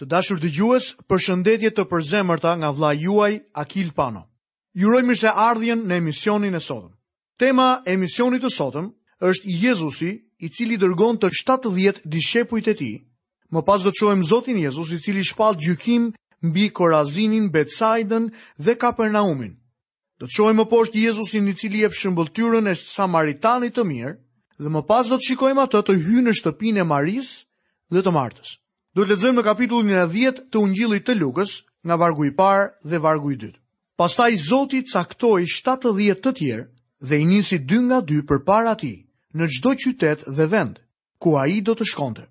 Të 0.00 0.06
dashur 0.08 0.38
dëgjues, 0.40 0.84
përshëndetje 1.12 1.70
të 1.76 1.82
përzemërta 1.90 2.54
nga 2.62 2.68
vllai 2.72 2.92
juaj 3.02 3.34
Akil 3.62 3.90
Pano. 3.98 4.22
Jurojmë 4.80 5.08
mirë 5.10 5.18
se 5.22 5.32
ardhjen 5.46 5.82
në 5.90 5.98
emisionin 6.00 6.54
e 6.56 6.60
sotëm. 6.68 6.94
Tema 7.42 7.66
e 7.84 7.92
emisionit 7.98 8.40
të 8.46 8.50
sotëm 8.54 8.86
është 9.30 9.56
Jezusi, 9.64 10.12
i 10.40 10.48
cili 10.56 10.78
dërgon 10.80 11.18
të 11.20 11.28
70 11.40 11.98
dishepujt 12.14 12.70
e 12.72 12.74
tij. 12.80 12.96
Më 13.52 13.60
pas 13.68 13.84
do 13.84 13.92
të 13.92 13.98
shohim 14.00 14.22
Zotin 14.30 14.62
Jezusi, 14.64 14.96
i 14.96 15.04
cili 15.04 15.24
shpall 15.30 15.60
gjykim 15.66 16.02
mbi 16.48 16.64
Korazinin, 16.78 17.50
Betsaidën 17.52 18.30
dhe 18.64 18.72
Kapernaumin. 18.80 19.52
Do 20.18 20.24
të 20.24 20.32
shohim 20.38 20.62
më 20.62 20.68
poshtë 20.72 21.02
Jezusin 21.04 21.52
i 21.52 21.56
cili 21.60 21.84
jep 21.84 21.92
shëmbulltyrën 22.00 22.72
e 22.72 22.76
samaritanit 22.86 23.76
të 23.76 23.84
mirë 23.92 24.16
dhe 24.64 24.68
më 24.72 24.82
pas 24.88 25.12
do 25.12 25.20
të 25.20 25.28
shikojmë 25.28 25.62
atë 25.68 25.84
të 25.84 26.00
hynë 26.06 26.24
në 26.30 26.36
shtëpinë 26.40 26.86
e 26.86 26.88
Maris 26.88 27.36
dhe 27.92 28.00
të 28.00 28.16
Martës. 28.16 28.56
Do 28.98 29.02
të 29.04 29.10
lexojmë 29.14 29.38
në 29.38 29.42
kapitullin 29.46 29.96
e 30.02 30.06
10 30.12 30.38
të 30.54 30.58
Ungjillit 30.66 31.04
të 31.08 31.14
Lukës, 31.18 31.50
nga 31.86 31.94
vargu 32.00 32.24
i 32.26 32.32
parë 32.38 32.64
dhe 32.90 32.98
vargu 33.04 33.30
i 33.30 33.36
dytë. 33.42 33.58
Pastaj 34.00 34.30
Zoti 34.44 34.80
caktoi 34.92 35.44
70 35.52 36.16
të 36.24 36.32
tjerë 36.40 36.64
dhe 37.10 37.20
i 37.22 37.26
nisi 37.32 37.58
dy 37.70 37.78
nga 37.84 38.00
dy 38.08 38.18
përpara 38.30 38.72
tij 38.80 38.96
në 39.38 39.44
çdo 39.54 39.76
qytet 39.84 40.24
dhe 40.36 40.46
vend 40.54 40.80
ku 41.22 41.36
ai 41.42 41.60
do 41.68 41.76
të 41.78 41.84
shkonte. 41.90 42.24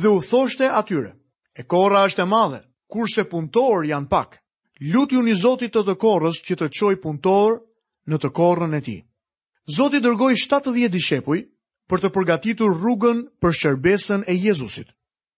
Dhe 0.00 0.08
u 0.08 0.18
thoshte 0.30 0.66
atyre: 0.80 1.12
"E 1.54 1.62
korra 1.72 2.00
është 2.08 2.22
e 2.22 2.26
madhe, 2.34 2.60
kurse 2.92 3.22
punëtorë 3.30 3.86
janë 3.92 4.08
pak. 4.14 4.30
Lutjuni 4.92 5.34
Zotit 5.44 5.72
të 5.74 5.82
të 5.86 5.94
korrës 6.04 6.42
që 6.46 6.54
të 6.58 6.66
çojë 6.78 7.00
punëtorë 7.04 7.56
në 8.10 8.16
të 8.22 8.28
korrën 8.38 8.72
e 8.74 8.80
tij." 8.86 9.00
Zoti 9.76 9.98
dërgoi 10.06 10.34
70 10.42 10.88
dishepuj 10.96 11.40
për 11.88 11.98
të 12.02 12.08
përgatitur 12.16 12.70
rrugën 12.80 13.18
për 13.42 13.50
shërbesën 13.60 14.20
e 14.26 14.34
Jezusit 14.44 14.88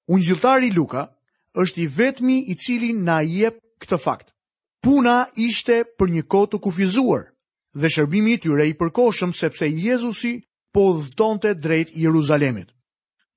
gjithari 0.08 0.72
Luka 0.74 1.06
është 1.54 1.80
i 1.80 1.86
vetmi 1.86 2.38
i 2.48 2.54
cili 2.56 2.92
na 2.92 3.20
jep 3.20 3.58
këtë 3.80 3.98
fakt. 4.02 4.32
Puna 4.82 5.28
ishte 5.36 5.84
për 5.98 6.10
një 6.10 6.22
kohë 6.32 6.50
të 6.50 6.60
kufizuar 6.64 7.28
dhe 7.78 7.88
shërbimi 7.88 8.32
i 8.34 8.38
tyre 8.42 8.66
i 8.68 8.74
përkohshëm 8.80 9.32
sepse 9.38 9.64
Jezusi 9.68 10.32
po 10.74 10.82
udhtonte 10.92 11.54
drejt 11.54 11.92
Jeruzalemit. 11.96 12.68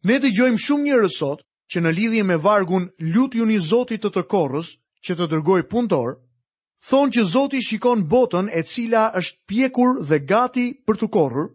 Ne 0.08 0.17
dëgjojmë 0.23 0.59
shumë 0.66 0.83
njerëz 0.88 1.17
sot 1.19 1.45
që 1.71 1.81
në 1.83 1.91
lidhje 1.97 2.23
me 2.25 2.38
vargun 2.45 2.89
lutjuni 3.13 3.59
Zotit 3.67 4.02
të 4.03 4.09
të 4.16 4.25
korrës 4.33 4.71
që 5.05 5.16
të 5.17 5.27
dërgoj 5.33 5.61
punëtor, 5.71 6.16
thonë 6.89 7.13
që 7.16 7.25
Zoti 7.33 7.61
shikon 7.67 8.03
botën 8.11 8.49
e 8.52 8.61
cila 8.71 9.05
është 9.21 9.38
pjekur 9.49 10.02
dhe 10.09 10.19
gati 10.30 10.66
për 10.88 10.99
të 11.02 11.09
korrur, 11.16 11.52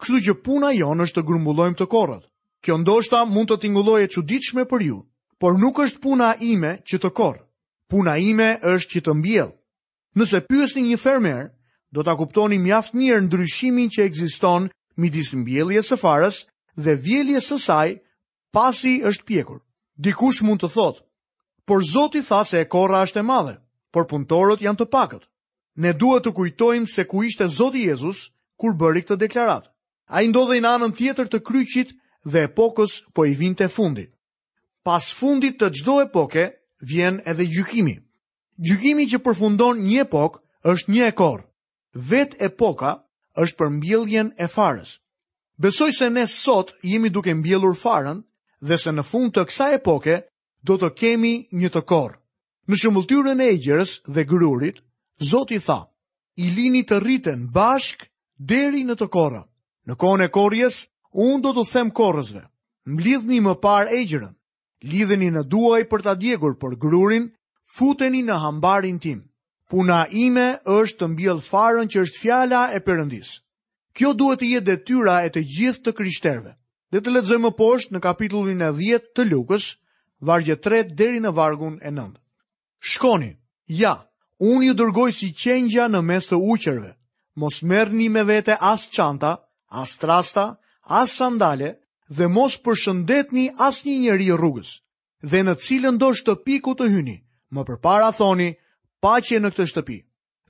kështu 0.00 0.22
që 0.26 0.38
puna 0.46 0.70
jonë 0.78 1.04
është 1.06 1.18
të 1.20 1.26
grumbullojmë 1.28 1.78
të 1.78 1.86
korrët. 1.94 2.24
Kjo 2.64 2.78
ndoshta 2.80 3.18
mund 3.28 3.50
të 3.52 3.56
t'ingulloj 3.60 4.06
e 4.06 4.08
quditshme 4.08 4.62
për 4.68 4.82
ju, 4.86 5.02
por 5.38 5.58
nuk 5.60 5.78
është 5.84 6.00
puna 6.00 6.30
ime 6.52 6.78
që 6.88 6.96
të 7.02 7.10
korë. 7.18 7.42
Puna 7.92 8.14
ime 8.24 8.46
është 8.72 8.90
që 8.94 9.00
të 9.04 9.14
mbjell. 9.18 9.50
Nëse 10.16 10.40
pyesni 10.48 10.82
një 10.86 10.96
fermer, 11.02 11.42
do 11.92 12.00
ta 12.06 12.14
kuptoni 12.16 12.56
mjaft 12.64 12.94
mirë 12.96 13.20
ndryshimin 13.26 13.90
që 13.92 14.06
ekziston 14.08 14.70
midis 15.00 15.34
mbjelljes 15.36 15.90
së 15.92 15.98
farës 16.00 16.36
dhe 16.84 16.94
vjeljes 17.04 17.50
së 17.52 17.58
saj 17.66 17.90
pasi 18.56 18.94
është 19.10 19.26
pjekur. 19.28 19.60
Dikush 20.02 20.40
mund 20.42 20.62
të 20.64 20.68
thotë, 20.74 21.04
"Por 21.68 21.84
Zoti 21.92 22.22
tha 22.26 22.40
se 22.48 22.60
e 22.64 22.68
korra 22.72 23.04
është 23.04 23.20
e 23.20 23.22
madhe, 23.32 23.54
por 23.92 24.06
punëtorët 24.10 24.64
janë 24.64 24.80
të 24.80 24.86
pakët." 24.96 25.28
Ne 25.82 25.92
duhet 26.00 26.24
të 26.24 26.32
kujtojmë 26.38 26.88
se 26.94 27.04
ku 27.08 27.22
ishte 27.28 27.46
Zoti 27.58 27.84
Jezus 27.90 28.30
kur 28.60 28.72
bëri 28.80 29.02
këtë 29.04 29.16
deklaratë. 29.24 29.68
Ai 30.16 30.24
ndodhej 30.30 30.60
në 30.62 30.68
anën 30.76 30.94
tjetër 30.96 31.26
të 31.28 31.38
kryqit 31.48 31.90
dhe 32.32 32.42
epokës 32.48 32.92
po 33.14 33.26
i 33.26 33.34
vinte 33.36 33.68
fundit. 33.68 34.10
Pas 34.86 35.08
fundit 35.18 35.56
të 35.60 35.68
gjdo 35.78 35.98
epoke, 36.04 36.46
vjen 36.80 37.20
edhe 37.24 37.46
gjykimi. 37.48 37.96
Gjykimi 38.68 39.06
që 39.12 39.20
përfundon 39.24 39.80
një 39.84 40.02
epok 40.04 40.40
është 40.72 40.92
një 40.92 41.08
ekor. 41.12 41.42
Vet 41.94 42.34
epoka 42.42 42.94
është 43.42 43.56
për 43.58 43.72
mbjelljen 43.76 44.32
e 44.38 44.46
farës. 44.48 44.96
Besoj 45.62 45.92
se 45.94 46.10
ne 46.10 46.26
sot 46.26 46.72
jemi 46.82 47.08
duke 47.10 47.34
mbjellur 47.34 47.76
farën 47.78 48.22
dhe 48.60 48.78
se 48.78 48.90
në 48.92 49.04
fund 49.06 49.32
të 49.34 49.44
kësa 49.48 49.68
epoke 49.78 50.16
do 50.66 50.76
të 50.80 50.90
kemi 50.98 51.34
një 51.52 51.70
të 51.74 51.82
korë. 51.84 52.18
Në 52.68 52.76
shëmbulltyrën 52.80 53.40
e 53.44 53.50
gjerës 53.60 54.00
dhe 54.08 54.24
grurit, 54.24 54.78
Zoti 55.30 55.60
tha, 55.62 55.78
i 56.42 56.48
lini 56.50 56.80
të 56.84 56.96
rriten 57.00 57.44
bashk 57.54 58.08
deri 58.36 58.80
në 58.84 58.96
të 58.98 59.06
korë. 59.14 59.42
Në 59.86 59.94
kone 59.96 60.26
korjes, 60.34 60.80
unë 61.22 61.42
do 61.44 61.50
të 61.58 61.62
them 61.70 61.90
korësve, 61.94 62.40
mblidhni 62.90 63.38
më 63.44 63.52
par 63.62 63.90
e 63.94 64.00
gjërën, 64.10 64.32
lidheni 64.90 65.28
në 65.30 65.44
duaj 65.52 65.82
për 65.92 66.02
ta 66.02 66.14
djegur 66.18 66.56
për 66.58 66.74
grurin, 66.82 67.28
futeni 67.76 68.24
në 68.26 68.38
hambarin 68.42 68.98
tim. 68.98 69.20
Puna 69.70 70.02
ime 70.10 70.48
është 70.68 70.98
të 71.00 71.08
mbjell 71.12 71.38
farën 71.46 71.88
që 71.90 72.02
është 72.04 72.20
fjala 72.24 72.64
e 72.76 72.82
përëndis. 72.86 73.30
Kjo 73.96 74.10
duhet 74.14 74.42
të 74.42 74.50
jetë 74.54 74.66
detyra 74.72 75.16
e 75.26 75.30
të 75.30 75.40
gjithë 75.54 75.82
të 75.86 75.92
kryshterve. 76.00 76.52
Dhe 76.92 77.00
të 77.00 77.14
ledzoj 77.14 77.38
më 77.42 77.50
poshtë 77.58 77.94
në 77.94 78.00
kapitullin 78.04 78.60
e 78.62 78.72
10 78.76 79.06
të 79.16 79.24
lukës, 79.30 79.70
vargje 80.28 80.58
3 80.62 80.82
deri 80.98 81.22
në 81.22 81.32
vargun 81.34 81.78
e 81.82 81.90
9. 81.90 82.10
Shkoni, 82.92 83.30
ja, 83.66 83.94
unë 84.42 84.66
ju 84.68 84.74
dërgoj 84.82 85.08
si 85.16 85.30
qenjja 85.32 85.86
në 85.90 86.02
mes 86.10 86.28
të 86.28 86.38
uqerve, 86.54 86.92
mos 87.40 87.62
merë 87.62 87.96
një 88.02 88.10
me 88.14 88.24
vete 88.30 88.58
as 88.60 88.90
çanta, 88.94 89.36
as 89.70 89.96
trasta, 89.98 90.50
as 90.88 91.10
sandale 91.10 91.74
dhe 92.08 92.26
mos 92.28 92.56
përshëndetni 92.64 93.48
as 93.58 93.84
një 93.86 93.98
njeri 93.98 94.28
rrugës, 94.36 94.70
dhe 95.22 95.40
në 95.42 95.54
cilën 95.64 95.98
do 95.98 96.12
shtëpi 96.14 96.60
ku 96.60 96.74
të 96.76 96.88
hyni, 96.92 97.16
më 97.54 97.62
përpara 97.68 98.10
thoni, 98.12 98.50
pache 99.00 99.40
në 99.40 99.50
këtë 99.50 99.66
shtëpi. 99.70 99.98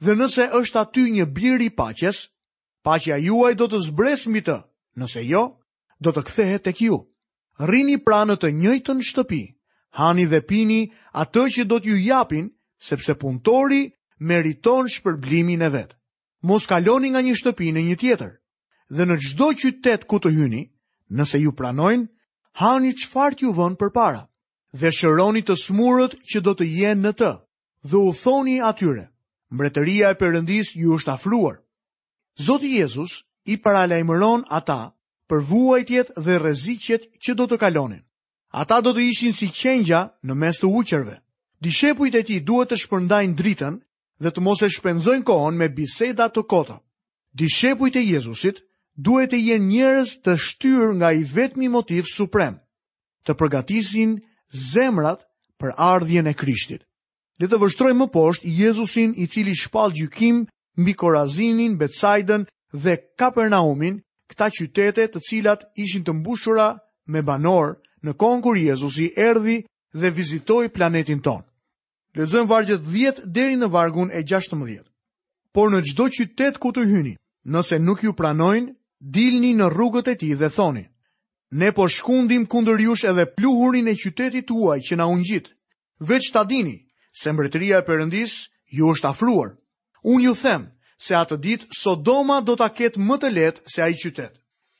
Dhe 0.04 0.12
nëse 0.14 0.48
është 0.60 0.78
aty 0.80 1.04
një 1.14 1.24
biri 1.36 1.70
paches, 1.70 2.28
pacheja 2.84 3.16
juaj 3.22 3.54
do 3.54 3.66
të 3.70 3.78
zbres 3.86 4.26
mbi 4.26 4.40
të, 4.42 4.58
nëse 4.98 5.22
jo, 5.30 5.44
do 6.02 6.10
të 6.12 6.22
kthehet 6.26 6.64
tek 6.66 6.80
ju. 6.82 6.98
Rini 7.58 7.96
pranë 8.02 8.36
të 8.40 8.50
njëjtën 8.50 8.98
shtëpi, 9.06 9.42
hani 9.98 10.24
dhe 10.26 10.40
pini 10.50 10.90
atë 11.14 11.42
që 11.54 11.62
do 11.70 11.78
t'ju 11.80 11.96
japin, 12.02 12.50
sepse 12.82 13.14
punëtori 13.14 13.84
meriton 14.18 14.90
shpërblimin 14.90 15.62
e 15.62 15.70
vetë. 15.70 15.94
Mos 16.42 16.66
kaloni 16.68 17.14
nga 17.14 17.22
një 17.22 17.34
shtëpi 17.40 17.70
në 17.72 17.82
një 17.88 17.96
tjetër 18.02 18.32
dhe 18.92 19.06
në 19.06 19.16
gjdo 19.24 19.48
qytet 19.60 20.04
ku 20.10 20.18
të 20.20 20.32
hyni, 20.34 20.64
nëse 21.16 21.38
ju 21.40 21.52
pranojnë, 21.56 22.06
hani 22.60 22.92
qfart 23.00 23.42
ju 23.42 23.52
vënë 23.56 23.78
për 23.80 23.92
para, 23.94 24.24
dhe 24.74 24.90
shëroni 24.92 25.42
të 25.46 25.56
smurët 25.64 26.18
që 26.32 26.42
do 26.44 26.52
të 26.58 26.64
jenë 26.68 27.02
në 27.08 27.12
të, 27.20 27.32
dhe 27.90 27.96
u 27.98 28.12
thoni 28.14 28.58
atyre, 28.60 29.06
mbretëria 29.54 30.12
e 30.12 30.18
përëndis 30.20 30.74
ju 30.74 30.96
është 30.98 31.14
afruar. 31.16 31.60
Zotë 32.46 32.70
Jezus 32.80 33.22
i 33.46 33.56
paralajmëron 33.62 34.42
ata 34.50 34.92
për 35.30 35.44
vuajtjet 35.48 36.10
dhe 36.18 36.38
rezicjet 36.42 37.06
që 37.22 37.32
do 37.38 37.46
të 37.46 37.58
kalonin. 37.62 38.02
Ata 38.54 38.80
do 38.84 38.92
të 38.94 39.02
ishin 39.10 39.32
si 39.34 39.48
qengja 39.50 40.04
në 40.22 40.34
mes 40.38 40.60
të 40.60 40.68
uqerve. 40.78 41.16
Dishepujt 41.64 42.14
e 42.14 42.22
ti 42.26 42.40
duhet 42.40 42.70
të 42.70 42.78
shpërndajnë 42.82 43.34
dritën 43.38 43.78
dhe 44.22 44.30
të 44.30 44.40
mos 44.42 44.62
e 44.62 44.68
shpenzojnë 44.70 45.24
kohën 45.26 45.56
me 45.58 45.68
biseda 45.74 46.28
të 46.34 46.42
kota. 46.50 46.76
Dishepujt 47.34 47.96
e 47.96 48.02
Jezusit 48.04 48.62
duhet 48.96 49.30
të 49.34 49.38
jenë 49.42 49.66
njerëz 49.66 50.12
të 50.24 50.34
shtyrë 50.38 50.92
nga 50.98 51.08
i 51.18 51.24
vetmi 51.26 51.68
motiv 51.68 52.06
suprem, 52.14 52.60
të 53.26 53.32
përgatisin 53.40 54.18
zemrat 54.72 55.24
për 55.58 55.74
ardhjen 55.76 56.26
e 56.30 56.34
Krishtit. 56.34 56.82
Le 57.40 57.48
të 57.50 57.58
vështrojmë 57.58 58.04
më 58.04 58.10
poshtë 58.14 58.48
Jezusin 58.54 59.14
i 59.18 59.26
cili 59.26 59.54
shpall 59.58 59.90
gjykim 59.96 60.44
mbi 60.78 60.92
Korazinin, 60.94 61.74
Betsaidën 61.78 62.44
dhe 62.72 62.94
Kapernaumin, 63.18 63.98
këta 64.30 64.48
qytete 64.54 65.06
të 65.10 65.20
cilat 65.28 65.64
ishin 65.74 66.04
të 66.06 66.12
mbushura 66.14 66.68
me 67.10 67.22
banor 67.22 67.74
në 68.04 68.14
kohën 68.20 68.40
kur 68.42 68.56
Jezusi 68.58 69.10
erdhi 69.16 69.64
dhe 69.94 70.10
vizitoi 70.14 70.68
planetin 70.74 71.20
tonë. 71.22 71.46
Lexojmë 72.14 72.46
vargjet 72.50 72.82
10 72.94 73.24
deri 73.34 73.58
në 73.58 73.68
vargun 73.74 74.10
e 74.14 74.22
16. 74.22 74.54
Por 75.54 75.70
në 75.70 75.82
çdo 75.90 76.06
qytet 76.14 76.58
ku 76.62 76.70
të 76.72 76.86
hyni, 76.86 77.16
nëse 77.44 77.78
nuk 77.82 78.04
ju 78.06 78.12
pranojnë 78.14 78.70
dilni 79.12 79.52
në 79.58 79.66
rrugët 79.70 80.08
e 80.08 80.14
ti 80.16 80.30
dhe 80.34 80.48
thoni, 80.50 80.86
ne 81.52 81.68
po 81.76 81.84
shkundim 81.92 82.46
kundër 82.48 82.80
jush 82.86 83.04
edhe 83.10 83.26
pluhurin 83.36 83.88
e 83.88 83.94
qytetit 84.00 84.48
tuaj 84.48 84.80
që 84.80 84.96
na 84.96 85.06
ungjit. 85.06 85.50
Veç 86.00 86.32
ta 86.32 86.44
dini 86.48 86.80
se 87.20 87.32
mbretëria 87.32 87.82
e 87.82 87.86
përëndis 87.86 88.32
ju 88.72 88.88
është 88.94 89.10
afruar. 89.12 89.50
Unë 90.08 90.24
ju 90.24 90.34
them 90.40 90.62
se 90.98 91.14
atë 91.14 91.36
ditë 91.44 91.68
Sodoma 91.76 92.40
do 92.42 92.56
ta 92.56 92.70
ketë 92.72 92.98
më 93.04 93.16
të 93.20 93.28
lehtë 93.36 93.62
se 93.70 93.82
ai 93.82 93.94
qytet. 93.94 94.32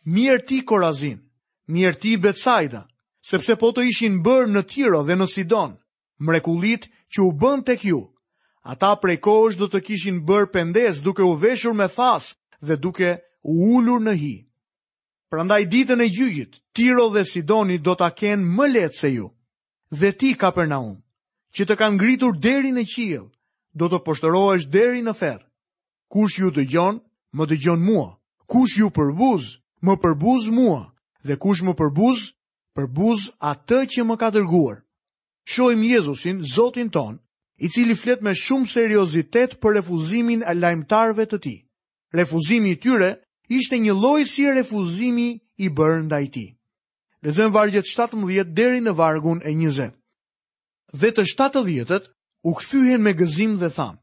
Mirë 0.09 0.41
ti 0.49 0.59
Korazin, 0.65 1.21
mirë 1.69 2.01
ti 2.01 2.17
Betsaida, 2.21 2.89
sepse 3.21 3.57
po 3.61 3.71
të 3.73 3.85
ishin 3.93 4.23
bërë 4.25 4.49
në 4.53 4.63
Tiro 4.73 5.05
dhe 5.07 5.17
në 5.17 5.27
Sidon, 5.33 5.77
mrekullit 6.21 6.89
që 7.13 7.21
u 7.23 7.31
bën 7.41 7.63
tek 7.65 7.85
ju. 7.85 8.01
Ata 8.65 8.97
prej 8.97 9.21
kohësh 9.21 9.61
do 9.61 9.69
të 9.69 9.81
kishin 9.87 10.25
bërë 10.25 10.49
pendes 10.53 11.03
duke 11.05 11.23
u 11.29 11.37
veshur 11.37 11.75
me 11.77 11.87
thasë 11.93 12.35
dhe 12.65 12.77
duke 12.81 13.11
u 13.45 13.77
ullur 13.77 14.01
në 14.01 14.15
hi. 14.19 14.35
Prandaj 15.31 15.65
ditën 15.71 16.01
e 16.01 16.09
gjyqit, 16.09 16.61
Tiro 16.73 17.09
dhe 17.13 17.25
Sidoni 17.25 17.79
do 17.79 17.95
ta 17.95 18.09
kenë 18.11 18.47
më 18.57 18.67
lehtë 18.73 18.99
se 18.99 19.09
ju. 19.15 19.29
Dhe 20.01 20.13
ti 20.19 20.35
Kapernaum, 20.35 20.97
që 21.55 21.63
të 21.69 21.75
kanë 21.79 21.97
ngritur 21.97 22.39
deri 22.41 22.73
në 22.75 22.85
qiell, 22.95 23.29
do 23.75 23.85
të 23.89 23.99
poshtrohesh 24.05 24.67
deri 24.73 25.03
në 25.03 25.13
ferr. 25.19 25.43
Kush 26.11 26.39
ju 26.41 26.51
dëgjon, 26.51 26.97
më 27.37 27.45
dëgjon 27.51 27.81
mua. 27.85 28.19
Kush 28.47 28.79
ju 28.81 28.89
përbuz, 28.91 29.61
më 29.85 29.95
përbuz 30.03 30.45
mua. 30.51 30.83
Dhe 31.27 31.37
kush 31.37 31.63
më 31.65 31.75
përbuz, 31.77 32.19
përbuz 32.75 33.21
atë 33.39 33.81
që 33.93 34.01
më 34.05 34.17
ka 34.21 34.29
dërguar. 34.31 34.79
Shohim 35.45 35.83
Jezusin, 35.85 36.41
Zotin 36.55 36.91
ton, 36.91 37.19
i 37.59 37.69
cili 37.69 37.95
flet 37.95 38.23
me 38.23 38.33
shumë 38.35 38.67
seriozitet 38.73 39.61
për 39.61 39.75
refuzimin 39.81 40.43
e 40.43 40.55
lajmtarëve 40.55 41.25
të 41.29 41.39
tij. 41.41 41.59
Refuzimi 42.13 42.73
i 42.73 42.81
tyre 42.81 43.11
ishte 43.49 43.79
një 43.79 43.93
loj 43.95 44.25
si 44.27 44.47
refuzimi 44.53 45.29
i 45.61 45.69
bërë 45.69 46.01
nda 46.07 46.19
i 46.25 46.29
ti. 46.33 46.47
Lezëm 47.25 47.53
vargjet 47.53 47.87
17 47.89 48.53
deri 48.55 48.81
në 48.85 48.93
vargun 48.97 49.41
e 49.45 49.53
20. 49.53 49.91
Dhe 50.93 51.11
të 51.11 51.25
70 51.25 51.65
djetët 51.69 52.11
u 52.49 52.53
këthyhen 52.55 53.01
me 53.03 53.13
gëzim 53.13 53.57
dhe 53.61 53.71
thamë, 53.77 53.99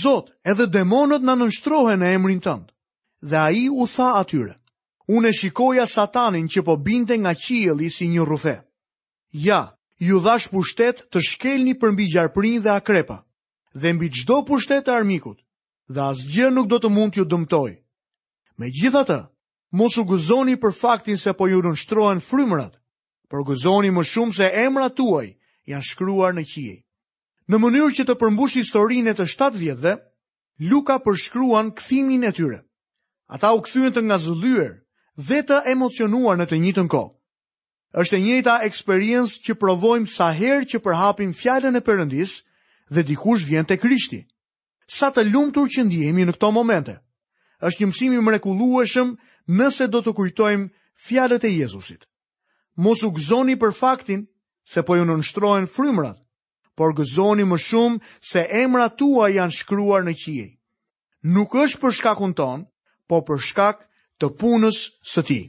Zot, 0.00 0.28
edhe 0.46 0.66
demonët 0.70 1.24
në 1.26 1.34
nështrohen 1.40 1.98
në 1.98 2.12
emrin 2.14 2.38
tëndë. 2.40 2.70
Dhe 3.30 3.36
a 3.42 3.48
i 3.50 3.64
u 3.68 3.82
tha 3.90 4.12
atyre, 4.22 4.52
unë 5.10 5.32
e 5.32 5.34
shikoja 5.34 5.86
satanin 5.90 6.46
që 6.46 6.62
po 6.64 6.76
binte 6.78 7.16
nga 7.18 7.32
qieli 7.34 7.88
si 7.90 8.06
një 8.06 8.22
rufe. 8.22 8.54
Ja, 9.34 9.74
ju 9.98 10.20
dhash 10.22 10.46
pushtet 10.54 11.02
të 11.10 11.22
shkelni 11.30 11.74
përmbi 11.74 12.06
gjarëprin 12.12 12.62
dhe 12.62 12.70
akrepa, 12.70 13.16
dhe 13.74 13.90
mbi 13.98 14.12
gjdo 14.14 14.44
pushtet 14.46 14.86
e 14.88 14.94
armikut, 14.94 15.42
dhe 15.90 16.00
asgjë 16.10 16.52
nuk 16.54 16.70
do 16.70 16.78
të 16.78 16.88
mund 16.94 17.12
t'ju 17.18 17.26
dëmtoj. 17.26 17.70
Me 18.60 18.68
gjitha 18.68 19.00
të, 19.08 19.14
mos 19.80 19.94
u 19.96 20.02
guzoni 20.04 20.54
për 20.60 20.74
faktin 20.76 21.16
se 21.16 21.32
po 21.32 21.46
ju 21.48 21.62
në 21.64 21.70
nështrohen 21.72 22.18
frymrat, 22.20 22.74
për 23.32 23.44
guzoni 23.48 23.88
më 23.96 24.02
shumë 24.10 24.36
se 24.36 24.48
emra 24.64 24.90
tuaj 24.98 25.30
janë 25.72 25.86
shkryuar 25.92 26.36
në 26.36 26.44
qiej. 26.50 26.74
Në 27.48 27.60
mënyrë 27.62 27.94
që 27.98 28.04
të 28.10 28.16
përmbush 28.20 28.58
historinë 28.60 29.14
të 29.16 29.26
7 29.36 29.56
vjetëve, 29.62 29.94
Luka 30.68 30.98
përshkruan 31.06 31.70
këthimin 31.78 32.28
e 32.28 32.34
tyre. 32.36 32.58
Ata 33.32 33.54
u 33.56 33.62
këthyën 33.64 33.96
të 33.96 34.00
nga 34.04 34.18
zëllyër 34.26 34.74
dhe 35.28 35.40
të 35.48 35.56
emocionuar 35.72 36.36
në 36.36 36.46
të 36.50 36.58
njitën 36.60 36.90
ko. 36.92 37.00
Êshtë 37.96 38.18
e 38.18 38.22
njëta 38.26 38.58
eksperiencë 38.68 39.40
që 39.46 39.56
provojmë 39.62 40.12
sa 40.18 40.28
herë 40.36 40.68
që 40.70 40.82
përhapim 40.84 41.32
fjallën 41.40 41.80
e 41.80 41.86
përëndis 41.88 42.36
dhe 42.92 43.06
dikush 43.08 43.46
vjen 43.48 43.64
të 43.66 43.80
krishti. 43.82 44.20
Sa 44.98 45.08
të 45.10 45.24
lumëtur 45.32 45.64
që 45.74 45.86
ndihemi 45.88 46.28
në 46.28 46.36
këto 46.36 46.50
momente– 46.58 47.00
është 47.68 47.80
një 47.84 47.90
mësimi 47.90 48.20
mrekullueshëm 48.24 49.08
nëse 49.56 49.88
do 49.92 50.00
të 50.04 50.12
kujtojmë 50.20 50.66
fjalët 51.06 51.44
e 51.44 51.50
Jezusit. 51.54 52.06
Mos 52.80 53.02
u 53.04 53.10
gëzoni 53.16 53.56
për 53.60 53.74
faktin 53.80 54.22
se 54.72 54.82
po 54.86 54.96
ju 54.96 55.04
nënshtrohen 55.08 55.68
frymrat, 55.68 56.16
por 56.78 56.94
gëzoni 56.96 57.44
më 57.48 57.58
shumë 57.60 58.00
se 58.30 58.46
emrat 58.62 58.96
tua 59.00 59.28
janë 59.34 59.56
shkruar 59.58 60.04
në 60.06 60.14
qiell. 60.22 60.52
Nuk 61.36 61.52
është 61.64 61.80
për 61.82 61.96
shkakun 61.98 62.32
ton, 62.38 62.62
po 63.08 63.20
për 63.28 63.42
shkak 63.50 63.84
të 64.22 64.30
punës 64.40 64.78
së 65.12 65.22
ti. 65.28 65.40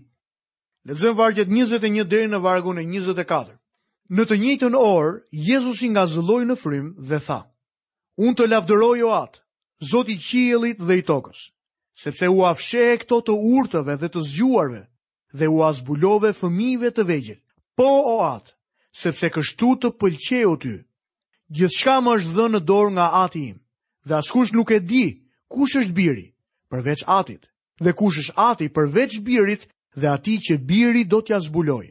Lexojmë 0.90 1.18
vargjet 1.22 1.48
21 1.54 2.08
deri 2.10 2.28
në 2.32 2.40
vargun 2.42 2.82
e 2.82 2.86
24. 2.90 3.56
Në 4.12 4.24
të 4.28 4.36
njëjtën 4.42 4.76
orë, 4.80 5.14
Jezusi 5.48 5.88
nga 5.94 6.04
zëlloi 6.12 6.48
në 6.50 6.58
frym 6.60 6.90
dhe 7.10 7.22
tha: 7.28 7.40
Unë 8.20 8.36
të 8.42 8.50
lavdëroj 8.52 8.98
O 9.08 9.14
Atë, 9.22 9.40
Zoti 9.92 10.18
i 10.18 10.20
qiejllit 10.26 10.82
dhe 10.82 10.98
i 11.00 11.04
tokës, 11.12 11.46
sepse 12.02 12.28
u 12.34 12.42
afshehe 12.50 12.96
këto 13.04 13.20
të 13.28 13.34
urtëve 13.56 13.96
dhe 14.02 14.08
të 14.10 14.22
zgjuarve 14.30 14.82
dhe 15.38 15.48
u 15.54 15.60
azbulove 15.68 16.32
fëmijëve 16.40 16.90
të 16.98 17.04
vegjël. 17.10 17.40
Po 17.78 17.88
o 18.16 18.16
at, 18.34 18.48
sepse 19.04 19.28
kështu 19.36 19.70
të 19.82 19.90
pëlqeu 20.02 20.54
ty. 20.64 20.74
Gjithçka 21.56 21.96
më 22.02 22.16
është 22.18 22.34
dhënë 22.38 22.56
në 22.58 22.62
dorë 22.72 22.94
nga 22.98 23.06
Ati 23.24 23.42
im, 23.52 23.58
dhe 24.08 24.14
askush 24.18 24.52
nuk 24.56 24.70
e 24.72 24.80
di 24.92 25.06
kush 25.52 25.76
është 25.82 25.96
biri 26.00 26.28
përveç 26.72 27.02
Atit, 27.20 27.44
dhe 27.84 27.92
kush 28.00 28.18
është 28.24 28.36
Ati 28.50 28.68
përveç 28.76 29.12
birit 29.28 29.64
dhe 30.00 30.08
ati 30.16 30.36
që 30.46 30.56
biri 30.70 31.04
do 31.12 31.20
t'ja 31.22 31.38
zbuloj. 31.48 31.88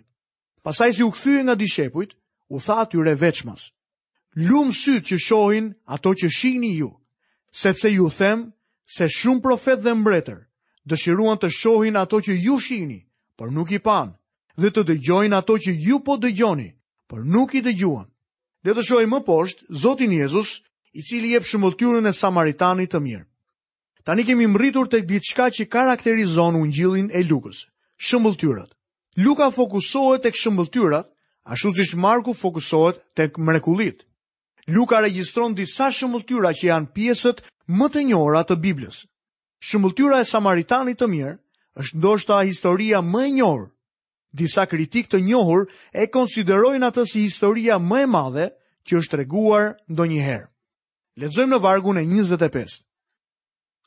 Pastaj 0.64 0.90
si 0.96 1.02
u 1.06 1.10
kthye 1.14 1.40
nga 1.44 1.54
dishepujt, 1.60 2.12
u 2.48 2.56
tha 2.64 2.74
atyre 2.82 3.12
veçmas: 3.24 3.62
Lum 4.48 4.68
syt 4.82 5.02
që 5.08 5.16
shohin 5.28 5.66
ato 5.94 6.10
që 6.18 6.26
shihni 6.38 6.72
ju, 6.80 6.90
sepse 7.62 7.88
ju 7.96 8.08
them 8.20 8.38
se 8.90 9.06
shumë 9.14 9.40
profet 9.44 9.82
dhe 9.84 9.92
mbretër 9.94 10.38
dëshiruan 10.90 11.38
të 11.38 11.50
shohin 11.54 11.98
ato 12.00 12.18
që 12.26 12.34
ju 12.42 12.56
shihni, 12.66 12.98
por 13.38 13.52
nuk 13.54 13.70
i 13.70 13.78
panë, 13.86 14.14
dhe 14.60 14.68
të 14.74 14.82
dëgjojnë 14.88 15.36
ato 15.38 15.54
që 15.62 15.70
ju 15.84 16.00
po 16.06 16.16
dëgjoni, 16.18 16.66
por 17.08 17.20
nuk 17.34 17.54
i 17.54 17.62
dëgjuan. 17.62 18.08
Le 18.66 18.74
të 18.74 18.82
shohim 18.88 19.14
më 19.14 19.20
poshtë 19.28 19.70
Zotin 19.82 20.10
Jezus, 20.18 20.50
i 20.92 21.00
cili 21.06 21.30
jep 21.36 21.46
shëmbulltyrën 21.46 22.10
e 22.10 22.16
samaritanit 22.18 22.90
të 22.90 22.98
mirë. 23.04 23.24
Tani 24.04 24.26
kemi 24.26 24.48
mbritur 24.50 24.90
tek 24.90 25.06
diçka 25.06 25.46
që 25.54 25.68
karakterizon 25.70 26.58
Ungjillin 26.58 27.12
e 27.14 27.22
Lukës, 27.28 27.60
shëmbulltyrat. 28.06 28.74
Luka 29.22 29.50
fokusohet 29.54 30.24
tek 30.26 30.34
shëmbulltyrat, 30.34 31.06
ashtu 31.46 31.70
siç 31.78 31.94
Marku 31.94 32.34
fokusohet 32.34 32.98
tek 33.14 33.38
mrekullitë. 33.38 34.02
Luka 34.66 35.00
regjistron 35.00 35.54
disa 35.54 35.88
shëmbulltyra 35.92 36.52
që 36.58 36.66
janë 36.68 36.90
pjesët 36.92 37.40
më 37.72 37.88
të 37.92 38.02
njohura 38.10 38.42
të 38.44 38.56
Biblës. 38.60 39.04
Shëmbulltyra 39.64 40.20
e 40.24 40.28
samaritanit 40.28 41.00
të 41.00 41.08
mirë 41.08 41.36
është 41.84 41.98
ndoshta 42.00 42.40
historia 42.44 43.00
më 43.00 43.22
e 43.26 43.30
njohur. 43.38 43.70
Disa 44.32 44.66
kritik 44.66 45.08
të 45.10 45.20
njohur 45.24 45.64
e 45.92 46.06
konsiderojnë 46.06 46.86
atë 46.90 47.06
si 47.10 47.24
historia 47.24 47.78
më 47.78 48.02
e 48.04 48.06
madhe 48.12 48.46
që 48.86 49.00
është 49.00 49.16
treguar 49.16 49.72
ndonjëherë. 49.90 50.46
Lexojmë 51.20 51.52
në 51.56 51.60
vargun 51.64 51.98
e 51.98 52.04
25. 52.06 52.80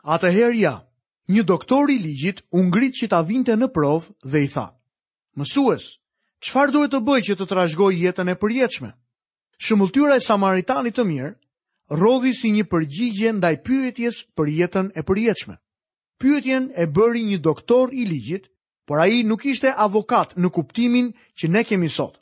Atëherë 0.04 0.58
ja, 0.60 0.74
një 1.32 1.44
doktor 1.48 1.90
i 1.90 2.00
ligjit 2.04 2.44
u 2.60 2.66
ngrit 2.68 2.98
që 3.00 3.08
ta 3.14 3.22
vinte 3.22 3.56
në 3.56 3.70
provë 3.76 4.14
dhe 4.34 4.42
i 4.44 4.50
tha: 4.54 4.66
"Mësues, 5.40 5.94
çfarë 6.44 6.72
duhet 6.76 6.92
të 6.92 7.00
bëj 7.08 7.22
që 7.30 7.34
të 7.40 7.46
trashëgoj 7.54 7.94
jetën 8.04 8.30
e 8.30 8.36
përjetshme?" 8.44 8.92
Shëmulltyra 9.62 10.16
e 10.18 10.24
samaritani 10.24 10.92
të 10.92 11.04
mirë 11.08 11.32
rodhi 12.00 12.34
si 12.34 12.50
një 12.54 12.66
përgjigje 12.72 13.34
ndaj 13.38 13.56
pyetjes 13.66 14.22
për 14.38 14.50
jetën 14.58 14.90
e 14.98 15.04
përjetshme. 15.06 15.56
Pyetjen 16.20 16.72
e 16.78 16.86
bëri 16.96 17.24
një 17.28 17.38
doktor 17.46 17.94
i 17.94 18.06
ligjit, 18.08 18.48
por 18.88 19.00
ai 19.04 19.24
nuk 19.24 19.46
ishte 19.46 19.70
avokat 19.74 20.36
në 20.38 20.50
kuptimin 20.56 21.12
që 21.40 21.48
ne 21.52 21.64
kemi 21.68 21.90
sot. 21.92 22.18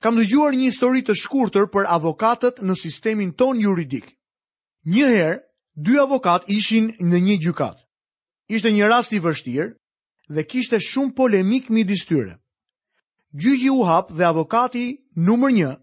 Kam 0.00 0.16
dëgjuar 0.20 0.52
një 0.56 0.68
histori 0.68 1.02
të 1.02 1.14
shkurtër 1.20 1.68
për 1.72 1.88
avokatët 1.88 2.60
në 2.60 2.74
sistemin 2.76 3.32
ton 3.32 3.60
juridik. 3.60 4.10
Një 4.84 5.06
herë, 5.12 5.38
dy 5.76 5.96
avokat 6.02 6.44
ishin 6.52 6.90
në 7.00 7.20
një 7.26 7.36
gjykatë. 7.46 7.80
Ishte 8.52 8.70
një 8.76 8.88
rast 8.90 9.12
i 9.16 9.20
vështirë 9.24 9.70
dhe 10.36 10.42
kishte 10.44 10.80
shumë 10.80 11.14
polemik 11.16 11.70
midis 11.72 12.04
tyre. 12.08 12.36
Gjyqi 13.32 13.70
u 13.72 13.84
hap 13.88 14.12
dhe 14.12 14.24
avokati 14.28 14.84
numër 15.16 15.76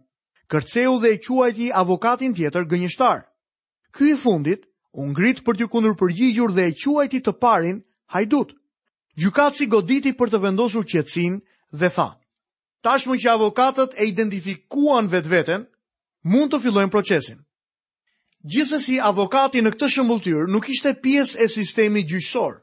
kërceu 0.52 0.94
dhe 1.00 1.10
e 1.12 1.18
quajti 1.26 1.68
avokatin 1.82 2.34
tjetër 2.36 2.64
gënjeshtar. 2.72 3.20
Ky 3.96 4.06
i 4.14 4.16
fundit 4.24 4.62
u 5.00 5.08
ngrit 5.12 5.40
për 5.46 5.56
t'i 5.58 5.68
kundër 5.74 5.96
përgjigjur 6.02 6.50
dhe 6.58 6.64
e 6.70 6.74
quajti 6.84 7.20
të 7.24 7.34
parin 7.44 7.78
hajdut. 8.14 8.50
Gjykatësi 9.22 9.66
goditi 9.76 10.12
për 10.20 10.28
të 10.32 10.40
vendosur 10.46 10.86
qetësinë 10.92 11.40
dhe 11.80 11.90
tha: 11.96 12.10
Tashmë 12.86 13.18
që 13.22 13.30
avokatët 13.38 13.92
e 13.96 14.04
identifikuan 14.12 15.08
vetveten, 15.14 15.62
mund 16.32 16.52
të 16.52 16.60
fillojnë 16.64 16.92
procesin. 16.94 17.40
Gjithsesi 18.52 18.96
avokati 19.12 19.62
në 19.62 19.72
këtë 19.76 19.88
shëmbulltyr 19.96 20.48
nuk 20.50 20.68
ishte 20.74 20.96
pjesë 21.04 21.40
e 21.46 21.48
sistemit 21.56 22.08
gjyqësor. 22.10 22.54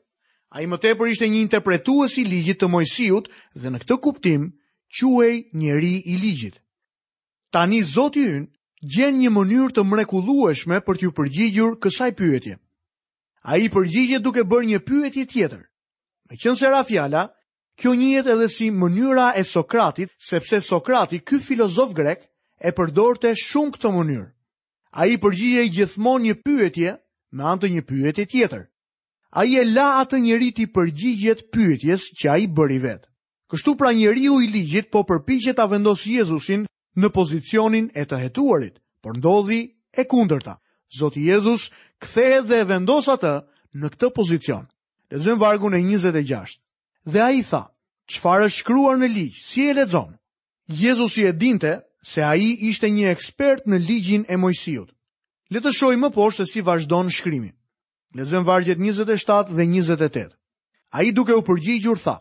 Ai 0.56 0.66
më 0.66 0.76
tepër 0.82 1.12
ishte 1.12 1.26
një 1.28 1.40
interpretues 1.46 2.18
i 2.18 2.24
ligjit 2.26 2.58
të 2.60 2.68
Mojsiut 2.72 3.28
dhe 3.60 3.68
në 3.70 3.78
këtë 3.84 3.96
kuptim 4.06 4.48
quhej 4.98 5.36
njeri 5.62 5.94
i 6.12 6.16
ligjit. 6.24 6.56
Tani 7.50 7.80
Zoti 7.82 8.22
ynë 8.30 8.94
gjen 8.94 9.14
një 9.18 9.30
mënyrë 9.34 9.68
të 9.76 9.82
mrekullueshme 9.90 10.78
për 10.88 10.98
t'ju 11.00 11.12
përgjigjur 11.18 11.76
kësaj 11.84 12.08
pyetje. 12.20 12.56
Ai 13.52 13.60
i 13.66 13.70
përgjigjet 13.76 14.22
duke 14.26 14.42
bërë 14.50 14.66
një 14.72 14.80
pyetje 14.90 15.24
tjetër. 15.32 15.62
Meqense 16.32 16.66
era 16.70 16.82
fjala, 16.90 17.22
kjo 17.80 17.94
njët 18.02 18.28
edhe 18.34 18.48
si 18.56 18.68
mënyra 18.82 19.30
e 19.42 19.46
Sokratit, 19.52 20.12
sepse 20.28 20.60
Sokrati, 20.66 21.22
ky 21.30 21.40
filozof 21.46 21.96
grek, 21.96 22.28
e 22.68 22.74
përdorte 22.76 23.32
shumë 23.46 23.72
këtë 23.78 23.94
mënyrë. 23.96 24.28
Ai 25.00 25.08
i 25.16 25.20
përgjigje 25.24 25.64
gjithmonë 25.78 26.24
një 26.28 26.34
pyetje 26.44 26.94
me 27.36 27.44
anë 27.48 27.60
të 27.64 27.68
një 27.78 27.82
pyetje 27.92 28.26
tjetër. 28.34 28.64
Ai 29.40 29.56
e 29.56 29.64
la 29.72 29.88
atë 30.04 30.20
njerit 30.26 30.58
i 30.60 30.66
përgjigjet 30.76 31.46
pyetjes 31.56 32.10
që 32.20 32.28
ai 32.34 32.44
bëri 32.58 32.78
vetë. 32.84 33.06
Kështu 33.50 33.76
pra 33.80 33.92
njeriu 33.96 34.36
i 34.44 34.48
ligjit 34.52 34.90
po 34.92 35.04
përpiqet 35.08 35.56
ta 35.58 35.64
vendosë 35.72 36.16
Jezusin 36.18 36.66
në 36.98 37.08
pozicionin 37.14 37.88
e 37.94 38.04
të 38.10 38.18
hetuarit, 38.24 38.78
por 39.02 39.16
ndodhi 39.18 39.60
e 39.98 40.02
kundërta. 40.10 40.56
Zoti 40.98 41.22
Jezus 41.28 41.68
kthehet 42.02 42.46
dhe 42.48 42.60
vendos 42.68 43.06
atë 43.12 43.34
në 43.78 43.86
këtë 43.92 44.10
pozicion. 44.18 44.64
Lexojmë 45.12 45.38
vargun 45.42 45.76
e 45.78 45.82
26. 45.84 46.58
Dhe 47.12 47.20
ai 47.22 47.42
tha: 47.48 47.62
"Çfarë 48.12 48.48
është 48.48 48.60
shkruar 48.62 48.96
në 48.98 49.08
ligj? 49.14 49.36
Si 49.48 49.68
e 49.70 49.74
lexon?" 49.78 50.16
Jezusi 50.80 51.22
e 51.26 51.32
dinte 51.38 51.72
se 52.12 52.22
ai 52.22 52.46
ishte 52.68 52.88
një 52.90 53.08
ekspert 53.14 53.64
në 53.70 53.78
ligjin 53.88 54.24
e 54.32 54.36
Mojsiut. 54.36 54.90
Le 55.52 55.58
të 55.62 55.70
shohim 55.72 56.00
më 56.04 56.10
poshtë 56.16 56.44
si 56.50 56.60
vazhdon 56.66 57.08
shkrimi. 57.14 57.52
Lexojmë 58.16 58.44
vargjet 58.48 58.78
27 58.78 59.54
dhe 59.56 59.64
28. 59.64 60.36
Ai 60.98 61.12
duke 61.12 61.32
u 61.36 61.42
përgjigjur 61.46 61.98
tha: 62.04 62.16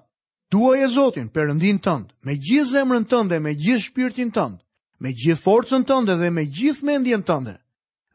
Duaj 0.51 0.79
e 0.84 0.88
Zotin, 0.93 1.27
përëndin 1.36 1.79
tënd, 1.84 2.07
me 2.25 2.34
gjithë 2.46 2.72
zemrën 2.75 3.05
tënde, 3.10 3.38
me 3.43 3.51
gjithë 3.63 3.84
shpirtin 3.88 4.31
tënd, 4.31 4.57
me 4.99 5.13
gjithë 5.13 5.41
forcën 5.41 5.83
tënde 5.85 6.15
dhe 6.19 6.29
me 6.33 6.43
gjithë 6.57 6.85
mendjen 6.89 7.23
tënde 7.27 7.57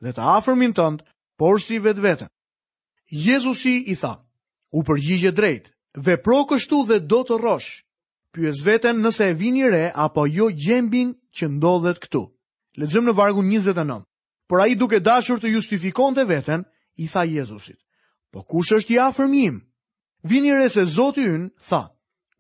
dhe 0.02 0.12
të 0.16 0.22
afërmin 0.38 0.72
tënd, 0.74 1.02
por 1.38 1.60
si 1.62 1.76
vetveten. 1.78 2.26
Jezusi 3.06 3.76
i 3.92 3.94
tha: 4.00 4.16
U 4.74 4.82
përgjigje 4.88 5.30
drejt, 5.36 5.70
vepro 6.06 6.40
kështu 6.50 6.82
dhe 6.88 6.98
do 7.12 7.20
të 7.22 7.38
rrosh. 7.38 7.70
Pyes 8.34 8.62
veten 8.66 8.98
nëse 9.04 9.26
e 9.30 9.36
vini 9.38 9.62
re 9.68 9.92
apo 10.04 10.26
jo 10.26 10.48
gjembin 10.50 11.12
që 11.36 11.44
ndodhet 11.54 12.00
këtu. 12.02 12.22
Lexojmë 12.82 13.10
në 13.10 13.14
Vargu 13.18 13.42
29. 13.46 14.02
Por 14.48 14.62
ai 14.64 14.74
duke 14.74 14.98
dashur 15.00 15.38
të 15.40 15.52
justifikonte 15.54 16.24
veten, 16.28 16.64
i 16.98 17.06
tha 17.12 17.22
Jezusit: 17.28 17.78
Po 18.32 18.42
kush 18.48 18.72
është 18.78 18.96
i 18.96 18.98
afërmim? 19.08 19.60
Vini 20.30 20.50
re 20.56 20.68
se 20.70 20.84
Zoti 20.96 21.26
ynë, 21.28 21.50
tha, 21.68 21.82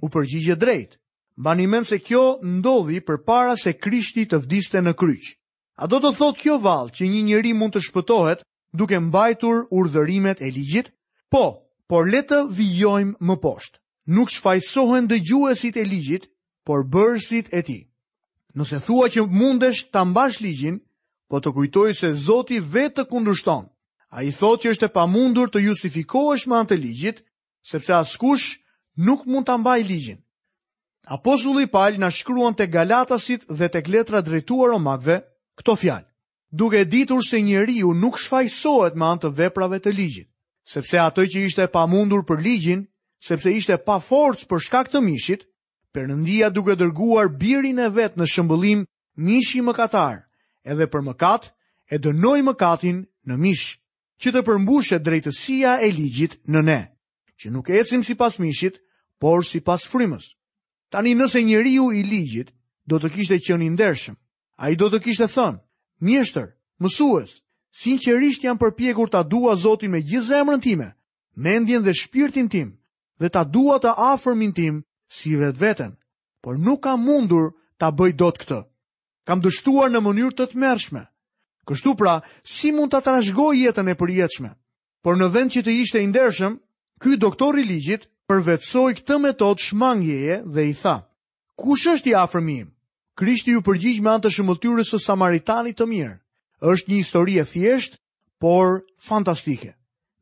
u 0.02 0.08
përgjigje 0.10 0.56
drejt 0.58 0.98
banimen 1.36 1.84
se 1.86 1.98
kjo 2.02 2.38
ndodhi 2.42 3.00
për 3.00 3.22
para 3.24 3.56
se 3.56 3.72
krishti 3.72 4.26
të 4.28 4.38
vdiste 4.42 4.80
në 4.82 4.92
kryq. 4.94 5.34
A 5.80 5.86
do 5.88 5.98
të 6.00 6.10
thot 6.16 6.38
kjo 6.38 6.58
val 6.60 6.90
që 6.92 7.08
një 7.08 7.22
njëri 7.28 7.52
mund 7.56 7.72
të 7.76 7.82
shpëtohet 7.88 8.44
duke 8.76 8.98
mbajtur 9.00 9.64
urdhërimet 9.70 10.42
e 10.42 10.50
ligjit? 10.50 10.92
Po, 11.32 11.64
por 11.88 12.06
le 12.08 12.20
të 12.22 12.44
vijojmë 12.52 13.16
më 13.20 13.36
poshtë. 13.40 13.78
Nuk 14.12 14.30
shfajsohen 14.30 15.08
dëgjuesit 15.08 15.76
e 15.78 15.84
ligjit, 15.86 16.26
por 16.66 16.84
bërësit 16.84 17.48
e 17.54 17.62
ti. 17.62 17.78
Nëse 18.54 18.80
thua 18.84 19.08
që 19.08 19.24
mundesh 19.30 19.86
të 19.94 20.00
ambash 20.02 20.40
ligjin, 20.42 20.80
po 21.30 21.38
të 21.40 21.52
kujtoj 21.54 21.92
se 21.94 22.10
Zoti 22.14 22.58
vetë 22.60 22.92
të 23.02 23.08
kundushton. 23.08 23.68
A 24.12 24.22
i 24.26 24.32
thot 24.36 24.60
që 24.60 24.74
është 24.74 24.90
e 24.90 24.92
pa 24.92 25.06
mundur 25.08 25.48
të 25.48 25.62
justifikohesh 25.68 26.46
me 26.50 26.58
antë 26.58 26.76
ligjit, 26.76 27.22
sepse 27.64 27.94
askush 27.96 28.58
nuk 28.96 29.24
mund 29.24 29.46
të 29.46 29.54
ambaj 29.56 29.80
ligjin. 29.88 30.18
Apostulli 31.04 31.66
Paul 31.68 31.98
na 31.98 32.10
shkruan 32.10 32.54
te 32.54 32.66
Galatasit 32.70 33.42
dhe 33.48 33.68
tek 33.68 33.88
letra 33.92 34.20
drejtuar 34.22 34.70
Romakve 34.70 35.16
këto 35.58 35.74
fjalë: 35.74 36.06
Duke 36.52 36.84
ditur 36.92 37.22
se 37.28 37.40
njeriu 37.42 37.90
nuk 37.94 38.18
shfaqsohet 38.22 38.94
me 38.94 39.04
anë 39.10 39.20
të 39.24 39.30
veprave 39.38 39.80
të 39.82 39.90
ligjit, 39.96 40.28
sepse 40.72 40.98
ato 41.02 41.24
që 41.32 41.42
ishte 41.48 41.66
pamundur 41.74 42.22
për 42.28 42.38
ligjin, 42.46 42.84
sepse 43.28 43.50
ishte 43.50 43.78
pa 43.86 43.98
forcë 43.98 44.46
për 44.50 44.60
shkak 44.66 44.90
të 44.92 45.00
mishit, 45.08 45.42
Perëndia 45.92 46.48
duke 46.48 46.72
dërguar 46.80 47.26
birin 47.40 47.78
e 47.84 47.88
vet 47.92 48.14
në 48.16 48.24
shëmbëllim 48.32 48.86
mishi 49.26 49.60
mëkatar, 49.66 50.22
edhe 50.72 50.86
për 50.88 51.02
mëkat 51.10 51.50
e 51.92 51.98
dënoi 52.00 52.40
mëkatin 52.48 53.02
në 53.28 53.34
mish, 53.42 53.74
që 54.22 54.32
të 54.32 54.40
përmbushet 54.46 55.04
drejtësia 55.04 55.74
e 55.84 55.90
ligjit 55.98 56.38
në 56.48 56.62
ne, 56.70 56.80
që 57.38 57.52
nuk 57.52 57.68
ecim 57.76 58.00
sipas 58.08 58.38
mishit, 58.40 58.80
por 59.20 59.44
sipas 59.44 59.84
frymës. 59.84 60.32
Tani 60.92 61.14
nëse 61.16 61.40
njeriu 61.42 61.88
i 61.96 62.02
ligjit 62.04 62.50
do 62.90 62.98
të 63.00 63.08
kishte 63.14 63.38
qenë 63.40 63.64
i 63.64 63.70
ndershëm, 63.72 64.16
ai 64.60 64.74
do 64.76 64.90
të 64.92 64.98
kishte 65.06 65.24
thënë: 65.32 65.60
"Mjeshtër, 66.04 66.48
mësues, 66.84 67.30
sinqerisht 67.82 68.44
jam 68.44 68.58
përpjekur 68.60 69.08
ta 69.08 69.22
dua 69.24 69.56
Zotin 69.56 69.90
me 69.94 70.02
gjithë 70.04 70.28
zemrën 70.28 70.60
time, 70.60 70.88
mendjen 71.46 71.82
dhe 71.82 71.94
shpirtin 71.96 72.48
tim 72.52 72.68
dhe 73.20 73.28
ta 73.32 73.42
dua 73.48 73.78
të 73.80 73.90
afërmin 74.12 74.52
tim 74.52 74.74
si 75.16 75.32
vetveten, 75.40 75.96
por 76.42 76.58
nuk 76.60 76.82
kam 76.84 77.00
mundur 77.08 77.54
ta 77.80 77.88
bëj 77.90 78.12
dot 78.20 78.36
këtë. 78.42 78.60
Kam 79.26 79.40
dështuar 79.40 79.88
në 79.90 80.00
mënyrë 80.04 80.36
të 80.36 80.46
tmerrshme. 80.52 81.02
Kështu 81.68 81.94
pra, 81.96 82.20
si 82.42 82.68
mund 82.76 82.90
ta 82.92 83.00
rashgoj 83.00 83.54
jetën 83.56 83.88
e 83.88 83.94
përjetshme? 83.96 84.50
Por 85.02 85.16
në 85.16 85.26
vend 85.34 85.50
që 85.54 85.60
të 85.64 85.72
ishte 85.82 86.02
i 86.02 86.06
ndershëm, 86.10 86.60
ky 87.00 87.16
doktor 87.16 87.58
i 87.58 87.64
ligjit 87.64 88.10
përvetsoj 88.30 88.92
këtë 89.00 89.16
metod 89.22 89.60
shmangjeje 89.62 90.36
dhe 90.56 90.64
i 90.70 90.72
tha, 90.82 90.96
kush 91.58 91.88
është 91.94 92.12
i 92.12 92.16
afërmim? 92.22 92.68
Krishti 93.18 93.52
ju 93.54 93.62
përgjigj 93.66 94.00
me 94.04 94.12
antë 94.14 94.30
shëmëtyrës 94.36 94.92
së 94.94 95.02
Samaritanit 95.08 95.78
të 95.78 95.86
mirë. 95.94 96.18
është 96.72 96.90
një 96.90 96.96
histori 96.96 97.34
e 97.38 97.44
thjeshtë, 97.44 97.96
por 98.38 98.68
fantastike. 99.02 99.72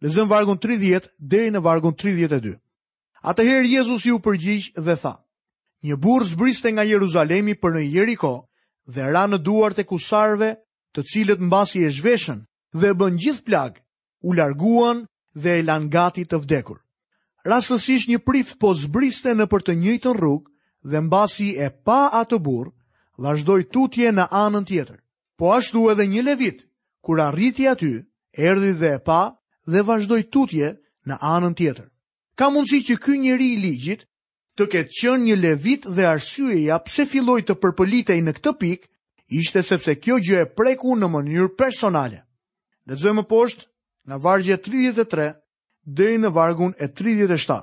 Lezëm 0.01 0.29
vargun 0.29 0.57
30 0.57 1.09
deri 1.21 1.51
në 1.53 1.61
vargun 1.61 1.93
32. 1.93 2.55
Atëherë 3.23 3.69
Jezus 3.69 4.07
ju 4.07 4.17
përgjigj 4.19 4.73
dhe 4.81 4.97
tha, 4.97 5.15
një 5.85 5.97
burë 6.01 6.25
zbriste 6.33 6.73
nga 6.73 6.83
Jeruzalemi 6.89 7.55
për 7.61 7.71
në 7.77 7.83
Jeriko 7.95 8.49
dhe 8.89 9.13
ra 9.13 9.27
në 9.29 9.39
duart 9.45 9.79
e 9.79 9.85
kusarve 9.85 10.57
të 10.97 11.01
cilët 11.11 11.41
mbasi 11.45 11.85
e 11.85 11.91
zhveshen 11.99 12.41
dhe 12.73 12.97
bën 12.97 13.21
gjithë 13.21 13.45
plagë, 13.45 13.81
u 14.25 14.33
larguan 14.33 15.05
dhe 15.37 15.51
e 15.59 15.63
lan 15.63 15.91
gati 15.93 16.25
të 16.25 16.41
vdekur. 16.41 16.81
Rastësisht 17.49 18.11
një 18.13 18.19
prit 18.29 18.51
po 18.61 18.75
zbriste 18.77 19.33
në 19.37 19.47
për 19.53 19.63
të 19.67 19.75
njëjtën 19.83 20.17
rrugë 20.21 20.93
dhe 20.93 21.01
mbasi 21.07 21.49
e 21.57 21.69
pa 21.89 22.01
atë 22.21 22.39
burr, 22.45 22.69
vazhdoi 23.25 23.65
tutje 23.77 24.13
në 24.13 24.27
anën 24.41 24.67
tjetër. 24.69 24.99
Po 25.41 25.53
ashtu 25.57 25.87
edhe 25.93 26.07
një 26.11 26.25
levit, 26.27 26.59
kur 27.05 27.21
arriti 27.25 27.67
aty, 27.71 27.93
erdhi 28.51 28.73
dhe 28.83 28.91
e 28.97 29.01
pa 29.09 29.23
dhe 29.73 29.81
vazhdoi 29.89 30.23
tutje 30.35 30.75
në 31.09 31.17
anën 31.33 31.57
tjetër. 31.61 31.87
Ka 32.37 32.51
mundësi 32.53 32.83
që 32.91 32.99
ky 33.05 33.17
njeri 33.23 33.49
i 33.55 33.61
ligjit 33.65 34.05
të 34.61 34.67
ketë 34.75 34.97
qenë 35.01 35.25
një 35.25 35.37
levit 35.41 35.89
dhe 35.97 36.07
arsyeja 36.11 36.79
pse 36.89 37.07
filloi 37.15 37.41
të 37.45 37.57
përpolitej 37.63 38.21
në 38.25 38.37
këtë 38.39 38.53
pikë 38.65 38.91
ishte 39.41 39.65
sepse 39.71 39.97
kjo 40.05 40.21
gjë 40.29 40.45
e 40.45 40.51
preku 40.61 40.93
në 41.01 41.09
mënyrë 41.17 41.51
personale. 41.61 42.21
Lexojmë 42.91 43.25
poshtë 43.33 43.69
nga 44.09 44.17
vargje 44.27 44.57
33 44.69 45.33
deri 45.87 46.19
në 46.21 46.31
vargun 46.35 46.73
e 46.79 46.89
37. 46.89 47.57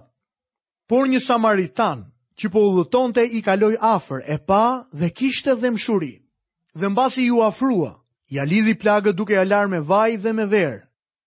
Por 0.89 1.07
një 1.07 1.19
samaritan 1.19 2.05
që 2.39 2.49
po 2.53 2.63
udhëtonte 2.69 3.23
i 3.37 3.41
kaloi 3.45 3.77
afër 3.81 4.23
e 4.29 4.37
pa 4.47 4.85
dhe 4.93 5.09
kishte 5.09 5.55
dhëmshuri. 5.61 6.13
Dhe 6.77 6.87
mbasi 6.89 7.27
ju 7.27 7.41
afrua, 7.41 7.91
ja 8.29 8.43
lidhi 8.45 8.75
plagët 8.75 9.17
duke 9.17 9.33
ja 9.33 9.43
larë 9.43 9.69
me 9.71 9.79
vaj 9.89 10.17
dhe 10.23 10.33
me 10.33 10.45
verë. 10.45 10.81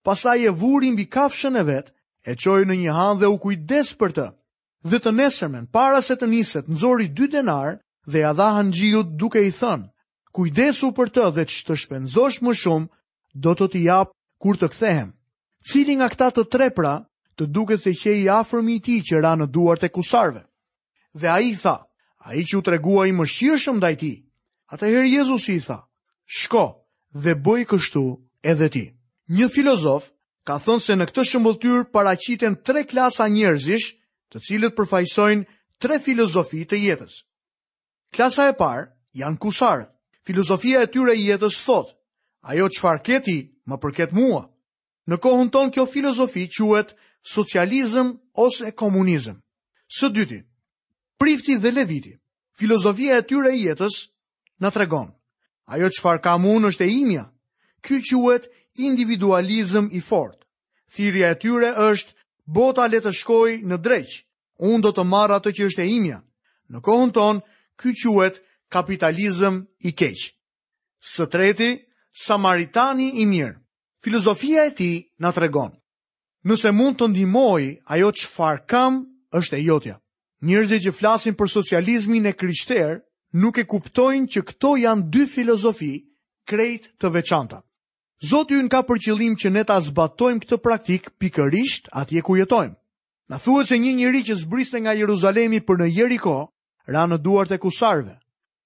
Pasaj 0.04 0.38
e 0.46 0.50
vuri 0.56 0.90
mbi 0.92 1.04
kafshën 1.12 1.58
e 1.60 1.64
vetë, 1.66 1.92
e 2.30 2.36
qojë 2.40 2.66
në 2.68 2.76
një 2.82 2.94
hanë 2.96 3.20
dhe 3.20 3.28
u 3.32 3.36
kujdes 3.42 3.92
për 4.00 4.10
të. 4.16 4.26
Dhe 4.90 4.98
të 5.00 5.10
nesërmen, 5.12 5.66
para 5.66 6.00
se 6.02 6.16
të 6.16 6.28
niset, 6.30 6.68
nëzori 6.68 7.10
dy 7.12 7.26
denar 7.28 7.76
dhe 8.08 8.22
ja 8.24 8.32
dha 8.32 8.46
hëngjiut 8.58 9.10
duke 9.20 9.42
i 9.44 9.52
thënë. 9.60 9.90
Kujdesu 10.32 10.92
për 10.96 11.08
të 11.12 11.26
dhe 11.36 11.44
që 11.44 11.58
të 11.66 11.74
shpenzosh 11.82 12.38
më 12.42 12.54
shumë, 12.60 12.86
do 13.34 13.52
të 13.58 13.66
t'i 13.72 13.84
japë 13.90 14.14
kur 14.40 14.56
të 14.56 14.68
kthehem. 14.72 15.10
Cili 15.64 15.96
nga 16.00 16.08
këta 16.08 16.30
të 16.32 16.70
pra, 16.74 16.94
të 17.36 17.46
duket 17.46 17.80
se 17.82 17.92
që 17.96 18.14
i 18.22 18.28
afërmi 18.28 18.76
i 18.76 18.80
ti 18.84 18.98
që 19.04 19.20
ra 19.20 19.34
në 19.36 19.46
duart 19.48 19.84
e 19.84 19.88
kusarve? 19.88 20.42
Dhe 21.12 21.28
a 21.28 21.40
i 21.40 21.54
tha, 21.56 21.76
a 22.18 22.34
i 22.34 22.42
që 22.44 22.58
u 22.58 22.62
tregua 22.62 23.06
i 23.08 23.12
mëshirëshëm 23.16 23.80
da 23.80 23.90
i 23.90 23.96
ti. 23.96 24.12
Ata 24.72 24.86
herë 24.86 25.08
Jezus 25.10 25.46
i 25.48 25.58
tha, 25.60 25.80
shko 26.26 26.64
dhe 27.12 27.34
bëj 27.34 27.64
kështu 27.70 28.02
edhe 28.46 28.68
ti. 28.70 28.84
Një 29.30 29.48
filozof 29.52 30.10
ka 30.46 30.56
thënë 30.58 30.84
se 30.84 30.96
në 30.96 31.08
këtë 31.10 31.24
shëmbëllëtyr 31.30 31.84
paraqiten 31.94 32.56
tre 32.66 32.84
klasa 32.90 33.28
njerëzish 33.28 33.92
të 34.32 34.42
cilët 34.46 34.76
përfajsojnë 34.78 35.46
tre 35.80 35.98
filozofi 36.00 36.64
të 36.68 36.78
jetës. 36.86 37.22
Klasa 38.14 38.48
e 38.50 38.54
parë 38.58 38.88
janë 39.22 39.38
kusarët. 39.42 39.92
Filozofia 40.26 40.82
e 40.84 40.88
tyre 40.92 41.14
jetës 41.18 41.60
thotë, 41.66 41.94
ajo 42.52 42.68
që 42.70 42.82
farketi 42.84 43.38
më 43.70 43.76
përket 43.82 44.12
mua. 44.18 44.44
Në 45.10 45.16
kohën 45.26 45.48
ton 45.50 45.70
kjo 45.74 45.84
filozofi 45.90 46.44
quhet 46.54 46.90
socializëm 47.34 48.10
ose 48.42 48.70
komunizëm. 48.82 49.38
Së 49.98 50.06
dyti, 50.18 50.38
prifti 51.20 51.56
dhe 51.62 51.72
leviti. 51.74 52.12
Filozofia 52.60 53.16
e 53.18 53.24
tyre 53.28 53.50
e 53.50 53.58
jetës 53.58 53.96
na 54.62 54.70
tregon. 54.76 55.08
Ajo 55.74 55.88
çfarë 55.96 56.22
kam 56.26 56.46
unë 56.52 56.70
është 56.70 56.86
e 56.86 56.94
imja. 57.02 57.24
Ky 57.84 57.98
quhet 58.06 58.46
individualizëm 58.86 59.88
i 59.98 60.00
fortë. 60.10 60.46
Thirrja 60.94 61.32
e 61.34 61.38
tyre 61.42 61.72
është 61.90 62.12
bota 62.58 62.86
le 62.92 63.00
të 63.02 63.10
shkojë 63.20 63.62
në 63.70 63.78
dreq. 63.86 64.10
Unë 64.70 64.82
do 64.86 64.92
të 64.94 65.06
marr 65.10 65.34
atë 65.38 65.50
që 65.56 65.66
është 65.70 65.82
e 65.88 65.92
imja. 65.98 66.18
Në 66.70 66.78
kohën 66.86 67.10
ton 67.18 67.42
ky 67.80 67.96
quhet 67.98 68.38
kapitalizëm 68.74 69.58
i 69.90 69.90
keq. 70.00 70.22
Së 71.14 71.26
treti, 71.32 71.70
samaritani 72.26 73.10
i 73.24 73.26
mirë. 73.32 73.56
Filozofia 74.04 74.60
e 74.64 74.70
tij 74.78 74.96
na 75.22 75.28
tregon. 75.36 75.72
Nëse 76.48 76.70
mund 76.72 76.96
të 76.96 77.08
ndihmoj 77.12 77.64
ajo 77.92 78.08
farë 78.32 78.62
kam 78.70 78.94
është 79.36 79.58
e 79.58 79.60
jotja. 79.66 79.94
Njerëzit 80.48 80.82
që 80.86 80.92
flasin 80.98 81.34
për 81.36 81.50
socializmin 81.52 82.30
e 82.30 82.32
krishterë 82.40 82.94
nuk 83.42 83.60
e 83.60 83.66
kuptojnë 83.72 84.30
që 84.32 84.40
këto 84.48 84.70
janë 84.86 85.04
dy 85.12 85.24
filozofi 85.34 85.92
krejt 86.48 86.88
të 87.00 87.10
veçanta. 87.18 87.58
Zoti 88.30 88.56
ynë 88.60 88.72
ka 88.72 88.80
për 88.88 89.02
qëllim 89.04 89.34
që 89.40 89.48
ne 89.52 89.62
ta 89.68 89.76
zbatojmë 89.88 90.40
këtë 90.46 90.60
praktik 90.64 91.10
pikërisht 91.20 91.92
atje 92.00 92.24
ku 92.24 92.40
jetojmë. 92.40 92.76
Na 93.30 93.36
thuhet 93.44 93.68
se 93.68 93.76
një 93.84 93.92
njerëz 94.00 94.24
që 94.32 94.40
zbriste 94.46 94.78
nga 94.80 94.96
Jeruzalemi 94.96 95.60
për 95.68 95.82
në 95.84 95.90
Jeriko 95.98 96.38
ra 96.88 97.04
në 97.04 97.20
duart 97.24 97.52
e 97.54 97.60
kusarve. 97.66 98.16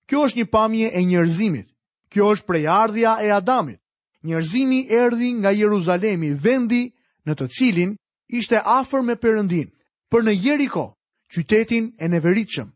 Kjo 0.07 0.23
është 0.31 0.39
një 0.41 0.49
pamje 0.55 0.91
e 0.95 1.01
njerëzimit. 1.11 1.67
Kjo 2.11 2.33
është 2.37 2.47
prejardhja 2.51 3.19
e 3.27 3.35
Adamit 3.41 3.81
njerëzimi 4.25 4.87
erdi 4.91 5.33
nga 5.39 5.51
Jeruzalemi, 5.53 6.31
vendi 6.41 6.85
në 7.27 7.33
të 7.39 7.49
cilin 7.53 7.95
ishte 8.29 8.61
afer 8.65 9.03
me 9.05 9.17
përëndin, 9.21 9.69
për 10.11 10.25
në 10.25 10.33
Jeriko, 10.45 10.87
qytetin 11.35 11.93
e 12.01 12.09
neveritëshëm. 12.09 12.69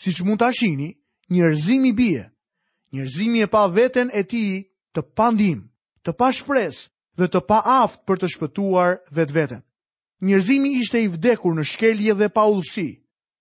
Si 0.00 0.12
që 0.14 0.24
mund 0.26 0.40
të 0.40 0.48
ashini, 0.50 0.90
njerëzimi 1.32 1.92
bie, 1.96 2.22
njerëzimi 2.92 3.42
e 3.44 3.48
pa 3.52 3.66
veten 3.72 4.10
e 4.12 4.22
ti 4.28 4.42
të 4.92 5.00
pandim, 5.16 5.64
të 6.04 6.10
pa 6.18 6.32
shpres 6.34 6.84
dhe 7.16 7.28
të 7.30 7.40
pa 7.48 7.58
aft 7.82 8.04
për 8.08 8.20
të 8.22 8.32
shpëtuar 8.36 8.98
vetë 9.16 9.34
veten. 9.36 9.62
Njerëzimi 10.22 10.74
ishte 10.80 11.00
i 11.02 11.08
vdekur 11.10 11.54
në 11.56 11.64
shkelje 11.72 12.14
dhe 12.20 12.28
pa 12.30 12.44
ullësi. 12.50 12.88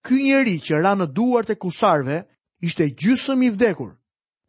Ky 0.06 0.16
njeri 0.24 0.58
që 0.66 0.82
ra 0.82 0.96
në 0.98 1.08
duart 1.16 1.52
e 1.54 1.56
kusarve, 1.62 2.22
ishte 2.66 2.88
gjysëm 3.00 3.44
i 3.48 3.52
vdekur. 3.54 3.92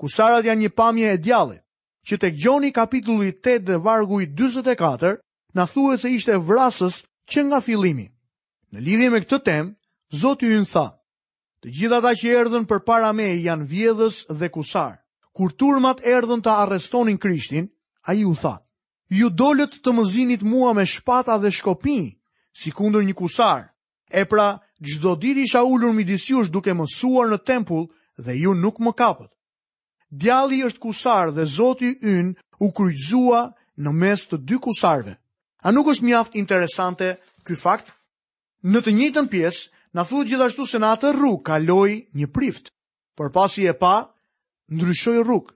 Kusarat 0.01 0.45
janë 0.47 0.63
një 0.67 0.71
pamje 0.77 1.11
e 1.15 1.19
djallit 1.21 1.62
që 2.09 2.17
të 2.23 2.29
gjoni 2.43 2.71
kapitullu 2.75 3.25
i 3.29 3.33
8 3.47 3.59
dhe 3.67 3.77
vargu 3.83 4.21
i 4.21 4.27
24, 4.39 5.13
në 5.55 5.67
thuhet 5.73 6.01
se 6.03 6.11
ishte 6.17 6.39
vrasës 6.49 7.03
që 7.31 7.45
nga 7.49 7.61
filimi. 7.63 8.09
Në 8.73 8.79
lidhje 8.87 9.11
me 9.13 9.21
këtë 9.25 9.39
tem, 9.45 9.73
Zotë 10.13 10.49
ju 10.51 10.57
në 10.61 10.69
tha, 10.69 10.87
të 11.65 11.71
gjitha 11.73 11.99
ta 12.05 12.11
që 12.21 12.33
erdhen 12.39 12.67
për 12.69 12.83
para 12.85 13.13
me 13.17 13.31
janë 13.41 13.65
vjedhës 13.71 14.17
dhe 14.29 14.51
kusar, 14.53 14.99
kur 15.33 15.55
turmat 15.57 16.03
erdhen 16.05 16.43
të 16.45 16.53
arrestonin 16.63 17.17
krishtin, 17.17 17.71
a 18.05 18.13
ju 18.13 18.35
tha, 18.37 18.59
ju 19.09 19.31
dolët 19.33 19.79
të 19.81 19.95
mëzinit 19.97 20.45
mua 20.45 20.75
me 20.77 20.85
shpata 20.85 21.39
dhe 21.41 21.49
shkopi, 21.51 21.97
si 22.53 22.73
kundër 22.77 23.09
një 23.09 23.17
kusar, 23.17 23.71
e 24.13 24.27
pra 24.29 24.51
gjdo 24.85 25.17
diri 25.17 25.49
shaullur 25.49 25.97
jush 26.21 26.51
duke 26.53 26.75
mësuar 26.77 27.33
në 27.33 27.39
tempull 27.49 27.89
dhe 28.21 28.33
ju 28.43 28.53
nuk 28.55 28.85
më 28.85 28.93
kapët 28.93 29.33
djali 30.13 30.59
është 30.67 30.79
kusar 30.81 31.33
dhe 31.33 31.45
zoti 31.49 31.97
yn 32.05 32.35
u 32.61 32.69
kryqëzua 32.77 33.41
në 33.81 33.91
mes 34.01 34.27
të 34.29 34.37
dy 34.47 34.59
kusarve. 34.61 35.17
A 35.65 35.73
nuk 35.73 35.89
është 35.89 36.05
mjaft 36.05 36.37
interesante 36.37 37.17
ky 37.47 37.57
fakt? 37.57 37.89
Në 38.63 38.83
të 38.85 38.93
njëjtën 38.99 39.29
pjesë 39.33 39.73
na 39.97 40.05
thuhet 40.05 40.29
gjithashtu 40.29 40.67
se 40.69 40.79
në 40.79 40.91
atë 40.95 41.13
rrugë 41.17 41.43
kaloi 41.49 41.95
një 42.17 42.29
prift, 42.35 42.69
por 43.17 43.33
pasi 43.35 43.65
e 43.67 43.73
pa, 43.79 44.13
ndryshoi 44.71 45.23
rrugë. 45.25 45.55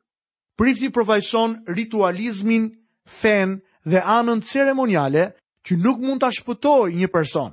Prifti 0.56 0.88
përfaqëson 0.88 1.50
ritualizmin, 1.76 2.70
fen 3.04 3.60
dhe 3.84 4.00
anën 4.00 4.40
ceremoniale 4.40 5.30
që 5.66 5.76
nuk 5.82 6.00
mund 6.00 6.22
ta 6.24 6.32
shpëtojë 6.32 6.96
një 6.96 7.10
person. 7.12 7.52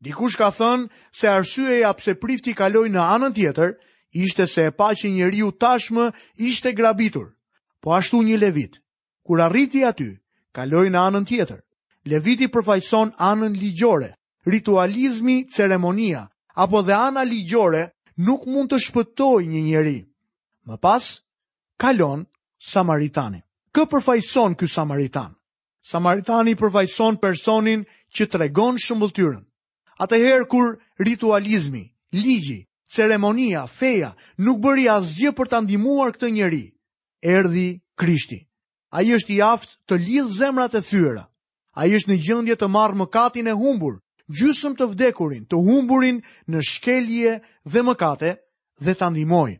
Dikush 0.00 0.38
ka 0.38 0.52
thënë 0.54 0.86
se 1.12 1.28
arsyeja 1.28 1.90
pse 1.98 2.14
prifti 2.22 2.54
kaloi 2.56 2.88
në 2.88 3.02
anën 3.16 3.34
tjetër 3.36 3.74
ishte 4.12 4.46
se 4.46 4.66
e 4.66 4.70
pa 4.70 4.92
që 4.94 5.08
njëri 5.10 5.40
u 5.46 5.50
tashmë 5.54 6.10
ishte 6.38 6.72
grabitur, 6.72 7.30
po 7.80 7.92
ashtu 7.94 8.22
një 8.22 8.36
levit. 8.38 8.78
Kur 9.26 9.40
arriti 9.40 9.84
aty, 9.84 10.16
kaloi 10.52 10.90
në 10.90 10.98
anën 10.98 11.26
tjetër. 11.28 11.60
Leviti 12.04 12.48
përfaqëson 12.48 13.14
anën 13.18 13.52
ligjore. 13.60 14.10
Ritualizmi, 14.46 15.44
ceremonia 15.52 16.26
apo 16.56 16.82
dhe 16.82 16.92
ana 16.92 17.22
ligjore 17.24 17.90
nuk 18.16 18.46
mund 18.46 18.72
të 18.72 18.78
shpëtojë 18.88 19.46
një 19.48 19.60
njeri. 19.66 20.00
Më 20.66 20.76
pas 20.80 21.04
kalon 21.78 22.24
samaritani. 22.58 23.42
Kë 23.72 23.84
përfaqëson 23.90 24.56
ky 24.58 24.66
samaritan? 24.66 25.36
Samaritani 25.84 26.56
përfaqëson 26.58 27.20
personin 27.20 27.84
që 28.16 28.24
tregon 28.32 28.74
shëmbulltyrën. 28.80 29.44
Atëherë 30.00 30.48
kur 30.48 30.78
ritualizmi, 30.98 31.84
ligji, 32.16 32.64
ceremonia, 32.90 33.62
feja, 33.78 34.10
nuk 34.46 34.58
bëri 34.64 34.88
asgjë 34.96 35.30
për 35.38 35.48
të 35.52 35.58
ndihmuar 35.64 36.10
këtë 36.16 36.30
njeri. 36.34 36.62
erdi 37.22 37.68
Krishti. 38.00 38.38
Ai 38.90 39.12
është 39.14 39.32
i 39.36 39.40
aftë 39.52 39.74
të 39.86 39.98
lidh 40.06 40.30
zemrat 40.38 40.74
e 40.74 40.80
thyera. 40.82 41.22
Ai 41.78 41.92
është 41.94 42.10
në 42.10 42.16
gjendje 42.26 42.56
të 42.58 42.66
marrë 42.76 42.98
mëkatin 43.02 43.50
e 43.52 43.54
humbur, 43.60 44.00
gjysëm 44.38 44.74
të 44.76 44.88
vdekurin, 44.92 45.44
të 45.46 45.56
humburin 45.66 46.18
në 46.50 46.60
shkelje 46.70 47.32
dhe 47.72 47.82
mëkate 47.86 48.30
dhe 48.84 48.94
ta 48.98 49.06
ndihmoi. 49.10 49.54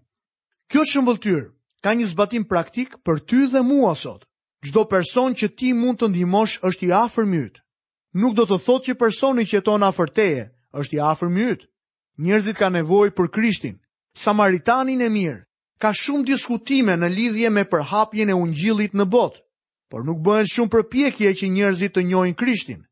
Kjo 0.71 0.83
shëmbulltyr 0.91 1.53
ka 1.85 1.91
një 1.95 2.07
zbatim 2.11 2.45
praktik 2.51 2.97
për 3.05 3.17
ty 3.29 3.47
dhe 3.53 3.63
mua 3.63 3.95
sot. 3.95 4.27
Çdo 4.67 4.85
person 4.89 5.33
që 5.39 5.47
ti 5.57 5.73
mund 5.73 5.99
të 6.01 6.09
ndihmosh 6.11 6.59
është 6.67 6.87
i 6.89 6.93
afërm 7.05 7.33
yt. 7.47 7.63
Nuk 8.15 8.35
do 8.37 8.45
të 8.49 8.59
thotë 8.67 8.87
që 8.87 8.99
personi 9.01 9.45
që 9.47 9.55
jeton 9.59 9.83
afër 9.83 10.09
teje 10.17 10.45
është 10.73 10.97
i 10.97 11.01
afërm 11.13 11.37
yt 11.53 11.70
njerëzit 12.21 12.59
ka 12.61 12.69
nevoj 12.69 13.11
për 13.17 13.29
krishtin, 13.33 13.77
samaritanin 14.21 15.01
e 15.01 15.09
mirë, 15.09 15.39
ka 15.81 15.91
shumë 15.97 16.27
diskutime 16.33 16.97
në 17.01 17.09
lidhje 17.17 17.51
me 17.51 17.65
përhapjen 17.73 18.29
e 18.31 18.37
ungjillit 18.37 18.93
në 18.99 19.07
botë, 19.13 19.41
por 19.91 20.05
nuk 20.05 20.21
bëhen 20.27 20.51
shumë 20.53 20.73
përpjekje 20.75 21.33
që 21.39 21.49
njerëzit 21.57 21.95
të 21.97 22.05
njojnë 22.11 22.37
krishtin. 22.41 22.83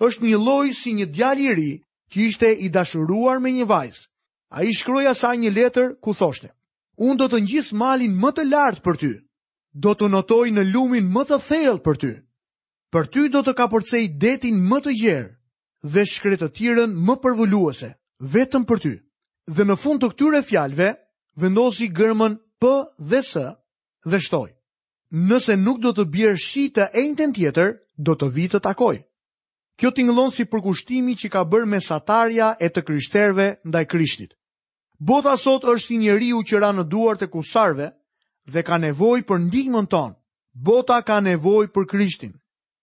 Është 0.00 0.24
një 0.24 0.38
lloj 0.40 0.68
si 0.80 0.92
një 0.96 1.06
djalë 1.14 1.44
i 1.50 1.54
ri 1.58 1.72
që 2.10 2.18
ishte 2.28 2.48
i 2.64 2.68
dashuruar 2.72 3.38
me 3.42 3.52
një 3.52 3.66
vajzë. 3.68 4.08
Ai 4.56 4.72
shkroi 4.78 5.06
asaj 5.10 5.36
një 5.42 5.50
letër 5.58 5.88
ku 6.02 6.14
thoshte: 6.14 6.48
Unë 7.04 7.16
do 7.20 7.26
të 7.28 7.38
ngjis 7.44 7.72
malin 7.82 8.14
më 8.22 8.30
të 8.36 8.44
lartë 8.52 8.82
për 8.86 8.96
ty. 9.00 9.12
Do 9.84 9.92
të 9.94 10.08
notoj 10.14 10.46
në 10.54 10.64
lumin 10.72 11.06
më 11.12 11.22
të 11.28 11.38
thellë 11.48 11.84
për 11.84 11.96
ty. 12.00 12.12
Për 12.94 13.04
ty 13.12 13.28
do 13.34 13.42
të 13.44 13.52
kapërcej 13.58 14.04
detin 14.22 14.56
më 14.70 14.78
të 14.86 14.92
gjerë 15.02 15.32
dhe 15.92 16.02
shkretëtirën 16.12 16.90
më 17.06 17.14
përvulluese." 17.22 17.92
vetëm 18.18 18.64
për 18.66 18.80
ty. 18.82 18.92
Dhe 19.48 19.64
në 19.64 19.76
fund 19.80 20.02
të 20.02 20.08
këtyre 20.12 20.40
fjalve, 20.44 20.90
vendosi 21.40 21.88
gërmën 21.94 22.38
P 22.60 22.70
dhe 22.98 23.20
S 23.22 23.36
dhe 24.04 24.18
shtoj. 24.20 24.48
Nëse 25.10 25.54
nuk 25.56 25.78
do 25.80 25.92
të 25.96 26.04
bjerë 26.12 26.36
shi 26.36 26.66
të 26.70 26.88
në 26.92 27.32
tjetër, 27.34 27.76
do 27.96 28.12
të 28.14 28.26
vi 28.34 28.48
të 28.48 28.60
takoj. 28.60 28.98
Kjo 29.78 29.90
t'inglon 29.90 30.30
si 30.34 30.44
përkushtimi 30.44 31.14
që 31.16 31.28
ka 31.30 31.44
bërë 31.46 31.66
mesatarja 31.66 32.56
e 32.60 32.68
të 32.68 32.82
kryshterve 32.82 33.56
ndaj 33.64 33.84
kryshtit. 33.86 34.34
Bota 34.98 35.36
sot 35.36 35.64
është 35.64 35.86
si 35.86 35.96
njeri 35.98 36.32
u 36.34 36.42
që 36.42 36.58
ra 36.58 36.72
në 36.74 36.84
duar 36.90 37.14
të 37.16 37.28
kusarve 37.30 37.92
dhe 38.52 38.62
ka 38.66 38.78
nevoj 38.78 39.22
për 39.22 39.38
ndihmën 39.46 39.86
tonë. 39.86 40.14
Bota 40.52 41.00
ka 41.06 41.20
nevoj 41.20 41.70
për 41.70 41.86
kryshtin. 41.86 42.34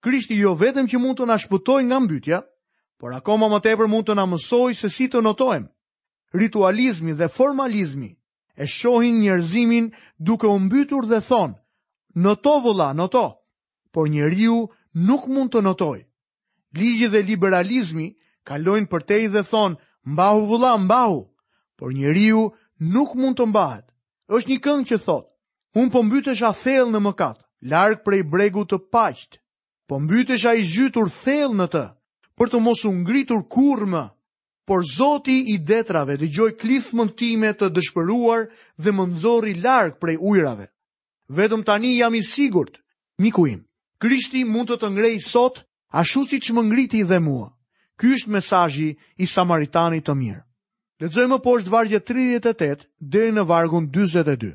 Krishti 0.03 0.39
jo 0.39 0.55
vetëm 0.55 0.87
që 0.87 0.99
mund 1.01 1.19
të 1.19 1.27
nashpëtoj 1.27 1.81
nga 1.83 1.97
mbytja, 1.99 2.39
por 2.97 3.11
akoma 3.13 3.47
më 3.51 3.59
tepër 3.65 3.89
mund 3.91 4.07
të 4.07 4.15
na 4.15 4.25
mësoj 4.29 4.71
se 4.81 4.89
si 4.95 5.07
të 5.11 5.21
notojmë. 5.25 5.67
Ritualizmi 6.39 7.13
dhe 7.17 7.29
formalizmi 7.37 8.09
e 8.55 8.65
shohin 8.75 9.19
njerëzimin 9.23 9.89
duke 10.27 10.47
u 10.47 10.57
mbytur 10.65 11.03
dhe 11.11 11.19
thonë, 11.29 11.57
noto 12.23 12.53
vëlla, 12.63 12.89
noto, 12.95 13.25
por 13.93 14.07
njeriu 14.07 14.67
nuk 15.07 15.27
mund 15.31 15.51
të 15.51 15.61
notoj. 15.67 15.99
Ligji 16.79 17.07
dhe 17.11 17.21
liberalizmi 17.27 18.07
kalojnë 18.47 18.89
për 18.91 19.01
te 19.07 19.17
i 19.25 19.31
dhe 19.33 19.43
thonë, 19.51 19.79
mbahu 20.13 20.41
vëlla, 20.51 20.73
mbahu, 20.85 21.19
por 21.77 21.89
njeriu 21.95 22.41
nuk 22.93 23.15
mund 23.21 23.37
të 23.39 23.45
mbahet. 23.51 23.85
është 24.37 24.49
një 24.49 24.59
këngë 24.65 24.87
që 24.89 24.97
thotë, 25.05 25.29
unë 25.79 25.91
po 25.93 25.99
mbytesh 26.03 26.41
a 26.49 26.49
thellë 26.63 26.91
në 26.91 26.99
mëkat, 27.05 27.37
largë 27.71 28.01
prej 28.05 28.21
bregu 28.33 28.63
të 28.65 28.77
paqtë, 28.93 29.37
po 29.87 29.95
mbytesh 30.01 30.45
a 30.49 30.53
i 30.57 30.63
zhytur 30.73 31.07
thellë 31.23 31.53
në 31.59 31.67
të, 31.73 31.83
për 32.39 32.49
të 32.51 32.59
mosu 32.63 32.89
ngritur 32.95 33.43
kur 33.49 33.85
më, 33.87 34.03
por 34.67 34.83
zoti 34.89 35.37
i 35.53 35.57
detrave 35.69 36.15
dhe 36.17 36.27
gjoj 36.37 36.51
klith 36.59 36.89
mëntime 36.97 37.51
të 37.55 37.69
dëshpëruar 37.75 38.47
dhe 38.83 38.91
mëndzori 38.97 39.53
larkë 39.63 39.99
prej 40.01 40.15
ujrave. 40.31 40.65
Vetëm 41.37 41.63
tani 41.65 41.93
jam 41.99 42.15
i 42.17 42.23
sigurt, 42.25 42.81
miku 43.23 43.47
im, 43.49 43.61
Krishti 44.01 44.43
mund 44.45 44.69
të 44.69 44.77
të 44.81 44.89
ngrej 44.93 45.15
sot, 45.23 45.63
ashtu 46.01 46.25
si 46.29 46.39
që 46.43 46.53
më 46.57 46.63
ngriti 46.67 47.03
dhe 47.07 47.19
mua. 47.23 47.47
Ky 47.95 48.11
është 48.17 48.31
mesajji 48.33 48.89
i 49.23 49.25
Samaritani 49.31 50.01
të 50.03 50.13
mirë. 50.19 50.41
Ledzoj 50.99 51.27
më 51.31 51.37
poshtë 51.45 51.71
vargje 51.71 51.99
38 52.09 52.87
dhe 53.13 53.21
në 53.31 53.45
vargun 53.47 53.85
22. 53.95 54.49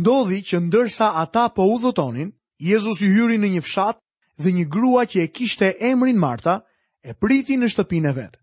Ndodhi 0.00 0.38
që 0.48 0.60
ndërsa 0.64 1.08
ata 1.20 1.44
po 1.52 1.66
u 1.68 1.76
dhëtonin, 1.82 2.30
Jezus 2.58 3.02
i 3.04 3.10
hyri 3.12 3.36
në 3.36 3.50
një 3.56 3.62
fshat 3.68 3.98
dhe 4.40 4.50
një 4.56 4.64
grua 4.72 5.04
që 5.04 5.26
e 5.26 5.28
kishte 5.36 5.74
emrin 5.90 6.16
Marta, 6.18 6.58
e 7.04 7.12
priti 7.20 7.56
në 7.60 7.68
shtëpinë 7.68 8.10
e 8.10 8.12
vet. 8.16 8.36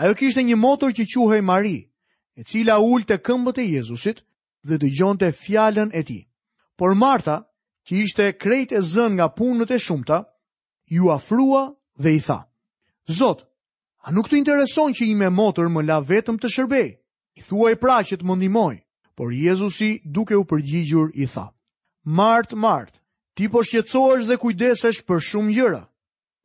Ajo 0.00 0.14
kishte 0.18 0.42
një 0.42 0.56
motor 0.58 0.94
që 0.96 1.04
quhej 1.12 1.42
Mari, 1.44 1.76
e 2.38 2.42
cila 2.44 2.78
ulte 2.80 3.18
këmbët 3.20 3.60
e 3.62 3.66
Jezusit 3.74 4.24
dhe 4.66 4.78
dëgjonte 4.82 5.28
fjalën 5.42 5.92
e 5.98 6.02
tij. 6.08 6.24
Por 6.78 6.94
Marta, 6.98 7.36
që 7.86 7.92
ishte 8.04 8.32
krejt 8.42 8.72
e 8.72 8.80
zën 8.92 9.12
nga 9.18 9.26
punët 9.36 9.70
e 9.70 9.78
shumta, 9.86 10.18
ju 10.94 11.10
afrua 11.12 11.62
dhe 12.02 12.10
i 12.16 12.20
tha, 12.26 12.38
Zot, 13.18 13.44
a 14.02 14.08
nuk 14.12 14.26
të 14.28 14.40
intereson 14.40 14.96
që 14.96 15.04
me 15.20 15.28
motër 15.28 15.68
më 15.68 15.84
la 15.84 16.00
vetëm 16.10 16.38
të 16.40 16.48
shërbej? 16.54 16.88
I 17.36 17.40
thua 17.44 17.72
i 17.72 17.76
pra 17.82 18.00
që 18.06 18.14
të 18.16 18.24
më 18.26 18.34
ndimoj, 18.38 18.76
por 19.16 19.28
Jezusi 19.32 20.00
duke 20.14 20.34
u 20.40 20.44
përgjigjur 20.48 21.12
i 21.22 21.26
tha, 21.28 21.46
Martë, 22.18 22.56
Martë, 22.64 22.98
ti 23.36 23.48
po 23.52 23.60
shqetsoesh 23.64 24.24
dhe 24.28 24.40
kujdesesh 24.40 25.04
për 25.04 25.18
shumë 25.28 25.52
gjëra, 25.56 25.82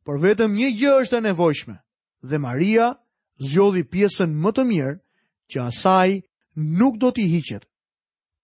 por 0.10 0.18
vetëm 0.26 0.56
një 0.58 0.70
gjë 0.74 0.92
është 1.04 1.18
e 1.20 1.22
nevojshme. 1.22 1.74
Dhe 2.26 2.38
Maria 2.42 2.86
zgjodhi 3.46 3.84
pjesën 3.94 4.32
më 4.42 4.52
të 4.58 4.64
mirë 4.66 4.94
që 5.54 5.60
asaj 5.70 6.16
nuk 6.80 6.96
do 6.98 7.12
t'i 7.14 7.28
hiqet. 7.30 7.68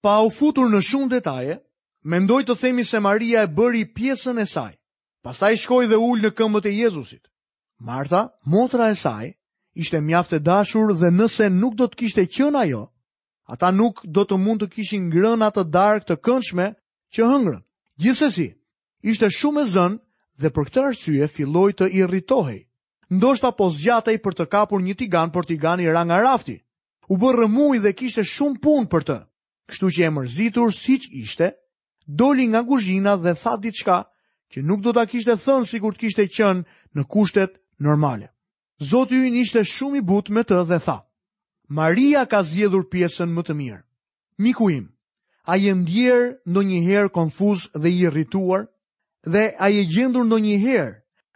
Pa 0.05 0.19
u 0.21 0.29
futur 0.29 0.69
në 0.69 0.83
shumë 0.85 1.09
detaje, 1.15 1.55
mendoj 2.05 2.43
të 2.45 2.57
themi 2.59 2.85
se 2.85 3.01
Maria 3.01 3.41
e 3.41 3.49
bëri 3.49 3.81
pjesën 3.97 4.37
e 4.37 4.45
saj. 4.45 4.75
Pastaj 5.25 5.55
shkoi 5.63 5.87
dhe 5.89 5.97
ul 5.97 6.21
në 6.27 6.33
këmbët 6.37 6.69
e 6.69 6.75
Jezusit. 6.83 7.23
Marta, 7.81 8.27
motra 8.45 8.91
e 8.93 9.01
saj, 9.01 9.31
ishte 9.73 9.97
mjaft 10.05 10.37
e 10.37 10.39
dashur 10.45 10.93
dhe 10.93 11.09
nëse 11.17 11.49
nuk 11.49 11.73
do 11.81 11.89
të 11.89 11.97
kishte 12.03 12.27
qenë 12.29 12.61
ajo, 12.67 12.83
ata 13.49 13.73
nuk 13.73 14.05
do 14.05 14.21
të 14.23 14.37
mund 14.37 14.61
të 14.61 14.69
kishin 14.75 15.09
ngrënë 15.09 15.49
atë 15.49 15.65
darkë 15.73 16.07
të 16.13 16.21
këndshme 16.25 16.69
që 17.13 17.25
hëngrën. 17.33 17.61
Gjithsesi, 18.01 18.51
ishte 19.01 19.33
shumë 19.39 19.65
e 19.65 19.69
zënë 19.73 20.03
dhe 20.43 20.49
për 20.55 20.69
këtë 20.69 20.81
arsye 20.89 21.27
filloi 21.31 21.73
të 21.73 21.87
irritohej. 22.01 22.59
Ndoshta 23.15 23.51
po 23.57 23.67
zgjatej 23.69 24.17
për 24.23 24.33
të 24.35 24.47
kapur 24.49 24.81
një 24.81 24.95
tigan, 24.99 25.31
por 25.31 25.45
tigani 25.45 25.85
ra 25.89 26.03
nga 26.07 26.17
rafti. 26.23 26.57
U 27.09 27.17
bë 27.21 27.29
rëmuj 27.37 27.77
dhe 27.83 27.91
kishte 27.93 28.23
shumë 28.25 28.59
punë 28.63 28.87
për 28.91 29.03
të. 29.05 29.17
Kështu 29.71 29.89
që 29.93 30.03
e 30.07 30.11
mërzitur 30.15 30.73
siç 30.73 31.03
ishte, 31.23 31.51
doli 32.07 32.47
nga 32.49 32.63
kuzhina 32.65 33.13
dhe 33.23 33.33
tha 33.37 33.53
diçka 33.61 33.97
që 34.53 34.57
nuk 34.65 34.81
do 34.83 34.93
ta 34.93 35.05
kishte 35.05 35.35
thënë 35.45 35.69
sikur 35.69 35.93
të 35.93 35.99
kishte 36.03 36.25
qenë 36.35 36.65
në 36.97 37.03
kushtet 37.11 37.53
normale. 37.79 38.29
Zoti 38.81 39.15
i 39.21 39.27
ynë 39.29 39.41
ishte 39.45 39.61
shumë 39.63 40.01
i 40.01 40.05
butë 40.09 40.33
me 40.35 40.43
të 40.43 40.59
dhe 40.69 40.79
tha: 40.85 40.97
"Maria 41.69 42.25
ka 42.25 42.41
zgjedhur 42.43 42.89
pjesën 42.89 43.29
më 43.33 43.41
të 43.45 43.53
mirë." 43.53 43.83
Miku 44.43 44.69
im, 44.69 44.85
a 45.45 45.53
je 45.57 45.71
ndjer 45.77 46.21
ndonjëherë 46.49 47.13
konfuz 47.13 47.69
dhe 47.81 47.89
i 47.89 47.99
irrituar? 48.05 48.65
dhe 49.25 49.51
a 49.59 49.67
je 49.73 49.85
gjendur 49.89 50.25
në 50.25 50.39
një 50.45 50.55
herë, 50.63 50.93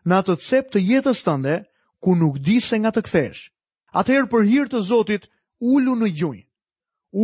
në 0.08 0.18
atë 0.22 0.36
të 0.38 0.46
cep 0.48 0.70
të 0.74 0.82
jetës 0.92 1.24
tënde, 1.26 1.56
ku 2.00 2.14
nuk 2.16 2.40
di 2.46 2.60
se 2.64 2.78
nga 2.80 2.92
të 2.96 3.04
kthesh. 3.08 3.42
Atëherë 4.02 4.30
për 4.32 4.46
hirtë 4.50 4.72
të 4.76 4.82
Zotit, 4.90 5.26
ullu 5.60 5.96
në 5.98 6.10
gjunjë, 6.20 6.46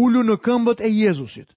ullu 0.01 0.23
në 0.25 0.35
këmbët 0.45 0.81
e 0.83 0.89
Jezusit. 0.91 1.49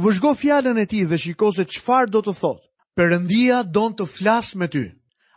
Vëzhgo 0.00 0.32
fjallën 0.40 0.78
e 0.82 0.86
ti 0.90 1.04
dhe 1.06 1.18
shiko 1.22 1.52
se 1.54 1.64
qfar 1.70 2.08
do 2.10 2.20
të 2.24 2.34
thotë. 2.40 2.64
Perëndia 2.96 3.60
don 3.74 3.94
të 3.94 4.06
flasë 4.16 4.58
me 4.58 4.68
ty. 4.70 4.84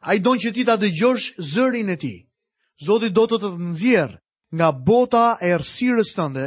Ai 0.08 0.18
don 0.20 0.38
që 0.42 0.50
ti 0.54 0.64
ta 0.66 0.76
dëgjosh 0.78 1.36
zërin 1.54 1.90
e 1.90 1.98
ti. 1.98 2.16
Zoti 2.86 3.10
do 3.10 3.26
të 3.28 3.38
të 3.42 3.50
nxjerr 3.70 4.12
nga 4.56 4.68
bota 4.72 5.38
e 5.42 5.52
errësirës 5.54 6.14
tënde 6.18 6.46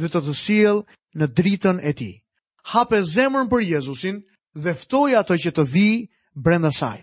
dhe 0.00 0.06
të 0.10 0.20
të 0.22 0.32
sjell 0.42 0.80
në 1.18 1.26
dritën 1.38 1.78
e 1.82 1.92
ti. 1.98 2.12
Hape 2.72 3.02
zemrën 3.14 3.50
për 3.50 3.60
Jezusin 3.72 4.22
dhe 4.62 4.74
ftoj 4.82 5.10
atë 5.20 5.36
që 5.44 5.50
të 5.56 5.64
vijë 5.74 6.02
brenda 6.38 6.70
saj. 6.72 7.02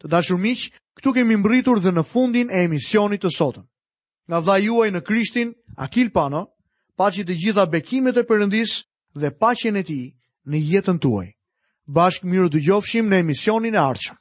Të 0.00 0.08
dashur 0.08 0.38
miq, 0.40 0.66
këtu 0.96 1.12
kemi 1.16 1.36
mbritur 1.36 1.80
dhe 1.80 1.92
në 1.92 2.04
fundin 2.10 2.50
e 2.50 2.64
emisionit 2.64 3.22
të 3.24 3.32
sotëm. 3.36 3.66
Nga 4.28 4.38
vlla 4.40 4.56
juaj 4.64 4.88
në 4.94 5.02
Krishtin, 5.06 5.52
Akil 5.76 6.10
Pano, 6.10 6.46
paqit 6.96 7.26
të 7.28 7.36
gjitha 7.42 7.66
bekimet 7.66 8.16
e 8.16 8.24
përëndis 8.28 8.72
dhe 9.16 9.32
paqen 9.40 9.76
e 9.76 9.82
tij 9.82 10.06
në 10.46 10.56
jetën 10.72 10.98
tuaj. 11.02 11.28
Bashkë 11.90 12.28
miru 12.30 12.48
dëgjofshim 12.48 13.08
në 13.10 13.20
emisionin 13.24 13.74
e 13.76 13.82
ardhshëm. 13.88 14.20